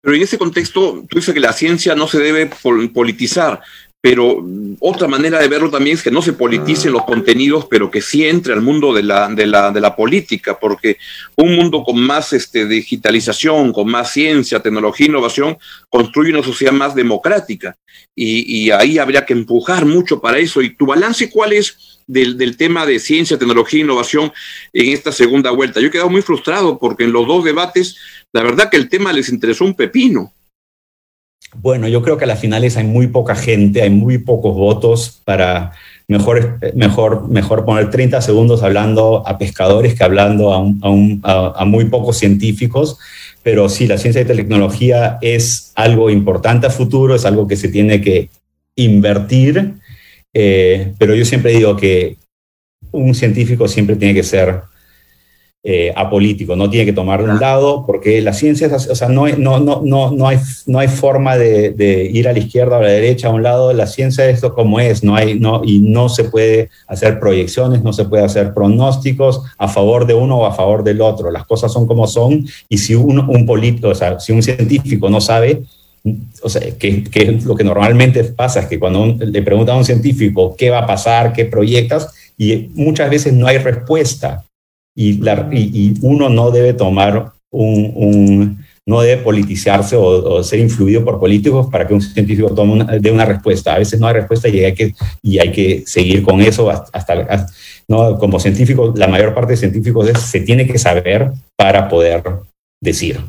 Pero 0.00 0.14
en 0.14 0.22
ese 0.22 0.38
contexto, 0.38 1.04
tú 1.08 1.18
dices 1.18 1.34
que 1.34 1.40
la 1.40 1.52
ciencia 1.52 1.94
no 1.94 2.06
se 2.06 2.18
debe 2.18 2.50
politizar, 2.92 3.60
pero 4.00 4.46
otra 4.78 5.08
manera 5.08 5.40
de 5.40 5.48
verlo 5.48 5.70
también 5.70 5.96
es 5.96 6.04
que 6.04 6.10
no 6.12 6.22
se 6.22 6.32
politicen 6.32 6.92
los 6.92 7.04
contenidos, 7.04 7.66
pero 7.68 7.90
que 7.90 8.00
sí 8.00 8.24
entre 8.24 8.52
al 8.52 8.62
mundo 8.62 8.94
de 8.94 9.02
la, 9.02 9.28
de 9.28 9.44
la, 9.44 9.72
de 9.72 9.80
la 9.80 9.96
política, 9.96 10.56
porque 10.58 10.98
un 11.36 11.56
mundo 11.56 11.82
con 11.82 11.98
más 12.00 12.32
este, 12.32 12.66
digitalización, 12.66 13.72
con 13.72 13.90
más 13.90 14.12
ciencia, 14.12 14.60
tecnología, 14.60 15.08
innovación, 15.08 15.58
construye 15.88 16.32
una 16.32 16.44
sociedad 16.44 16.72
más 16.72 16.94
democrática. 16.94 17.76
Y, 18.14 18.66
y 18.66 18.70
ahí 18.70 18.98
habría 18.98 19.26
que 19.26 19.32
empujar 19.32 19.84
mucho 19.84 20.20
para 20.20 20.38
eso. 20.38 20.62
¿Y 20.62 20.76
tu 20.76 20.86
balance 20.86 21.28
cuál 21.28 21.52
es 21.52 21.98
del, 22.06 22.38
del 22.38 22.56
tema 22.56 22.86
de 22.86 23.00
ciencia, 23.00 23.36
tecnología, 23.36 23.80
innovación 23.80 24.32
en 24.72 24.92
esta 24.92 25.10
segunda 25.10 25.50
vuelta? 25.50 25.80
Yo 25.80 25.88
he 25.88 25.90
quedado 25.90 26.10
muy 26.10 26.22
frustrado 26.22 26.78
porque 26.78 27.02
en 27.02 27.12
los 27.12 27.26
dos 27.26 27.44
debates 27.44 27.96
la 28.32 28.42
verdad 28.42 28.70
que 28.70 28.76
el 28.76 28.88
tema 28.88 29.12
les 29.12 29.28
interesó 29.28 29.64
un 29.64 29.74
pepino. 29.74 30.32
Bueno, 31.54 31.88
yo 31.88 32.02
creo 32.02 32.18
que 32.18 32.24
a 32.24 32.28
las 32.28 32.40
finales 32.40 32.76
hay 32.76 32.84
muy 32.84 33.06
poca 33.06 33.34
gente, 33.34 33.80
hay 33.82 33.90
muy 33.90 34.18
pocos 34.18 34.54
votos 34.54 35.22
para 35.24 35.72
mejor, 36.06 36.58
mejor, 36.74 37.28
mejor 37.28 37.64
poner 37.64 37.90
30 37.90 38.20
segundos 38.20 38.62
hablando 38.62 39.26
a 39.26 39.38
pescadores 39.38 39.94
que 39.94 40.04
hablando 40.04 40.52
a, 40.52 41.64
muy 41.64 41.86
pocos 41.86 42.18
científicos. 42.18 42.98
Pero 43.42 43.68
sí, 43.68 43.86
la 43.86 43.96
ciencia 43.96 44.20
y 44.20 44.26
tecnología 44.26 45.18
es 45.22 45.72
algo 45.74 46.10
importante 46.10 46.66
a 46.66 46.70
futuro, 46.70 47.14
es 47.14 47.24
algo 47.24 47.48
que 47.48 47.56
se 47.56 47.68
tiene 47.68 48.02
que 48.02 48.28
invertir. 48.76 49.74
Eh, 50.34 50.92
pero 50.98 51.14
yo 51.14 51.24
siempre 51.24 51.52
digo 51.52 51.76
que 51.76 52.18
un 52.92 53.14
científico 53.14 53.68
siempre 53.68 53.96
tiene 53.96 54.14
que 54.14 54.22
ser 54.22 54.62
eh, 55.70 55.92
apolítico, 55.94 56.56
no 56.56 56.70
tiene 56.70 56.86
que 56.86 56.94
tomar 56.94 57.20
un 57.20 57.38
lado, 57.38 57.84
porque 57.84 58.22
la 58.22 58.32
ciencia, 58.32 58.74
o 58.74 58.94
sea, 58.94 59.06
no, 59.10 59.28
no, 59.28 59.60
no, 59.60 59.82
no, 59.84 60.10
no, 60.10 60.26
hay, 60.26 60.38
no 60.64 60.78
hay 60.78 60.88
forma 60.88 61.36
de, 61.36 62.08
ir 62.10 62.26
a 62.26 62.32
la 62.32 62.38
izquierda 62.38 62.76
o 62.76 62.80
a 62.80 62.84
la 62.84 62.88
derecha, 62.88 63.28
a 63.28 63.32
un 63.32 63.42
lado, 63.42 63.74
la 63.74 63.86
ciencia 63.86 64.26
es 64.30 64.40
como 64.40 64.80
es, 64.80 65.04
no 65.04 65.14
hay, 65.14 65.38
no, 65.38 65.60
y 65.62 65.80
no 65.80 66.08
se 66.08 66.24
puede 66.24 66.70
hacer 66.86 67.20
proyecciones, 67.20 67.82
no 67.82 67.92
se 67.92 68.06
puede 68.06 68.24
hacer 68.24 68.54
pronósticos 68.54 69.42
a 69.58 69.68
favor 69.68 70.06
de 70.06 70.14
uno 70.14 70.38
o 70.38 70.46
a 70.46 70.54
favor 70.54 70.82
del 70.82 71.02
otro, 71.02 71.30
las 71.30 71.44
cosas 71.44 71.70
son 71.70 71.86
como 71.86 72.06
son, 72.06 72.46
y 72.66 72.78
si 72.78 72.94
un, 72.94 73.18
un 73.18 73.44
político, 73.44 73.88
o 73.88 73.94
sea, 73.94 74.18
si 74.18 74.32
un 74.32 74.42
científico 74.42 75.10
no 75.10 75.20
sabe, 75.20 75.64
o 76.42 76.48
sea, 76.48 76.62
que, 76.78 77.04
que, 77.04 77.32
lo 77.44 77.54
que 77.54 77.64
normalmente 77.64 78.24
pasa 78.24 78.60
es 78.60 78.66
que 78.68 78.78
cuando 78.78 79.14
le 79.18 79.42
preguntan 79.42 79.74
a 79.74 79.78
un 79.80 79.84
científico 79.84 80.56
qué 80.56 80.70
va 80.70 80.78
a 80.78 80.86
pasar, 80.86 81.34
qué 81.34 81.44
proyectas, 81.44 82.08
y 82.38 82.70
muchas 82.72 83.10
veces 83.10 83.34
no 83.34 83.46
hay 83.46 83.58
respuesta 83.58 84.46
y, 84.98 85.94
uno 86.02 86.28
no 86.28 86.50
debe 86.50 86.72
tomar 86.72 87.32
un, 87.50 88.58
no 88.86 89.00
debe 89.00 89.22
politizarse 89.22 89.96
o, 89.96 90.42
ser 90.42 90.58
influido 90.58 91.04
por 91.04 91.20
políticos 91.20 91.68
para 91.70 91.86
que 91.86 91.94
un 91.94 92.00
científico 92.00 92.52
tome 92.54 92.84
dé 93.00 93.10
una 93.10 93.24
respuesta. 93.24 93.74
A 93.74 93.78
veces 93.78 94.00
no 94.00 94.08
hay 94.08 94.14
respuesta 94.14 94.48
y 94.48 94.64
hay 94.64 94.74
que, 94.74 94.94
y 95.22 95.38
hay 95.38 95.52
que 95.52 95.84
seguir 95.86 96.22
con 96.22 96.40
eso 96.40 96.68
hasta, 96.70 97.46
¿no? 97.86 98.18
como 98.18 98.40
científico, 98.40 98.92
la 98.96 99.06
mayor 99.06 99.34
parte 99.34 99.52
de 99.52 99.58
científicos 99.58 100.10
se 100.18 100.40
tiene 100.40 100.66
que 100.66 100.78
saber 100.78 101.30
para 101.56 101.88
poder 101.88 102.22
decir. 102.82 103.20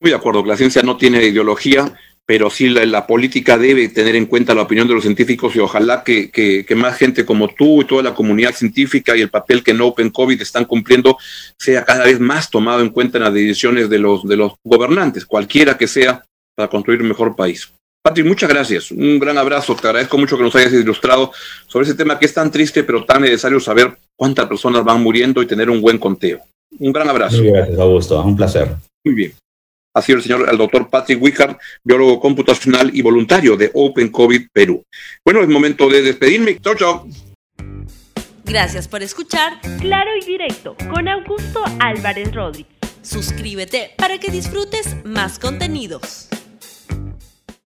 Muy 0.00 0.10
de 0.10 0.16
acuerdo, 0.16 0.44
la 0.44 0.56
ciencia 0.56 0.82
no 0.82 0.96
tiene 0.96 1.24
ideología, 1.24 1.94
pero 2.26 2.48
sí 2.48 2.68
la, 2.68 3.06
política 3.06 3.58
debe 3.58 3.88
tener 3.88 4.16
en 4.16 4.26
cuenta 4.26 4.54
la 4.54 4.62
opinión 4.62 4.88
de 4.88 4.94
los 4.94 5.02
científicos 5.02 5.54
y 5.54 5.58
ojalá 5.58 6.02
que, 6.02 6.30
que, 6.30 6.74
más 6.74 6.96
gente 6.96 7.24
como 7.26 7.48
tú 7.48 7.82
y 7.82 7.84
toda 7.84 8.02
la 8.02 8.14
comunidad 8.14 8.54
científica 8.54 9.16
y 9.16 9.20
el 9.20 9.28
papel 9.28 9.62
que 9.62 9.72
en 9.72 9.80
Open 9.82 10.10
COVID 10.10 10.40
están 10.40 10.64
cumpliendo 10.64 11.18
sea 11.58 11.84
cada 11.84 12.04
vez 12.04 12.18
más 12.20 12.50
tomado 12.50 12.80
en 12.80 12.90
cuenta 12.90 13.18
en 13.18 13.24
las 13.24 13.34
decisiones 13.34 13.90
de 13.90 13.98
los, 13.98 14.26
de 14.26 14.36
los 14.36 14.54
gobernantes, 14.64 15.26
cualquiera 15.26 15.76
que 15.76 15.86
sea, 15.86 16.24
para 16.56 16.68
construir 16.68 17.02
un 17.02 17.08
mejor 17.08 17.36
país. 17.36 17.70
Patrick, 18.02 18.26
muchas 18.26 18.50
gracias. 18.50 18.90
Un 18.90 19.18
gran 19.18 19.38
abrazo. 19.38 19.74
Te 19.74 19.88
agradezco 19.88 20.18
mucho 20.18 20.36
que 20.36 20.42
nos 20.42 20.54
hayas 20.54 20.74
ilustrado 20.74 21.32
sobre 21.66 21.86
ese 21.86 21.94
tema 21.94 22.18
que 22.18 22.26
es 22.26 22.34
tan 22.34 22.50
triste, 22.50 22.84
pero 22.84 23.04
tan 23.04 23.22
necesario 23.22 23.58
saber 23.60 23.96
cuántas 24.14 24.46
personas 24.46 24.84
van 24.84 25.02
muriendo 25.02 25.42
y 25.42 25.46
tener 25.46 25.70
un 25.70 25.80
buen 25.80 25.98
conteo. 25.98 26.40
Un 26.78 26.92
gran 26.92 27.08
abrazo. 27.08 27.42
Gracias, 27.42 27.78
Augusto. 27.78 28.22
Un 28.22 28.36
placer. 28.36 28.68
Muy 29.04 29.14
bien. 29.14 29.32
Ha 29.94 30.02
sido 30.02 30.18
el 30.18 30.24
señor, 30.24 30.48
el 30.50 30.58
doctor 30.58 30.90
Patrick 30.90 31.22
Wickard, 31.22 31.56
biólogo 31.84 32.18
computacional 32.18 32.90
y 32.92 33.00
voluntario 33.00 33.56
de 33.56 33.70
Open 33.72 34.08
COVID 34.10 34.48
Perú. 34.52 34.84
Bueno, 35.24 35.40
es 35.40 35.48
momento 35.48 35.88
de 35.88 36.02
despedirme. 36.02 36.58
Chao, 36.60 36.74
chao. 36.74 37.08
Gracias 38.44 38.88
por 38.88 39.02
escuchar 39.02 39.60
Claro 39.80 40.10
y 40.20 40.24
Directo 40.24 40.76
con 40.92 41.08
Augusto 41.08 41.62
Álvarez 41.78 42.34
Rodríguez. 42.34 42.74
Suscríbete 43.02 43.92
para 43.96 44.18
que 44.18 44.30
disfrutes 44.30 44.96
más 45.04 45.38
contenidos. 45.38 46.28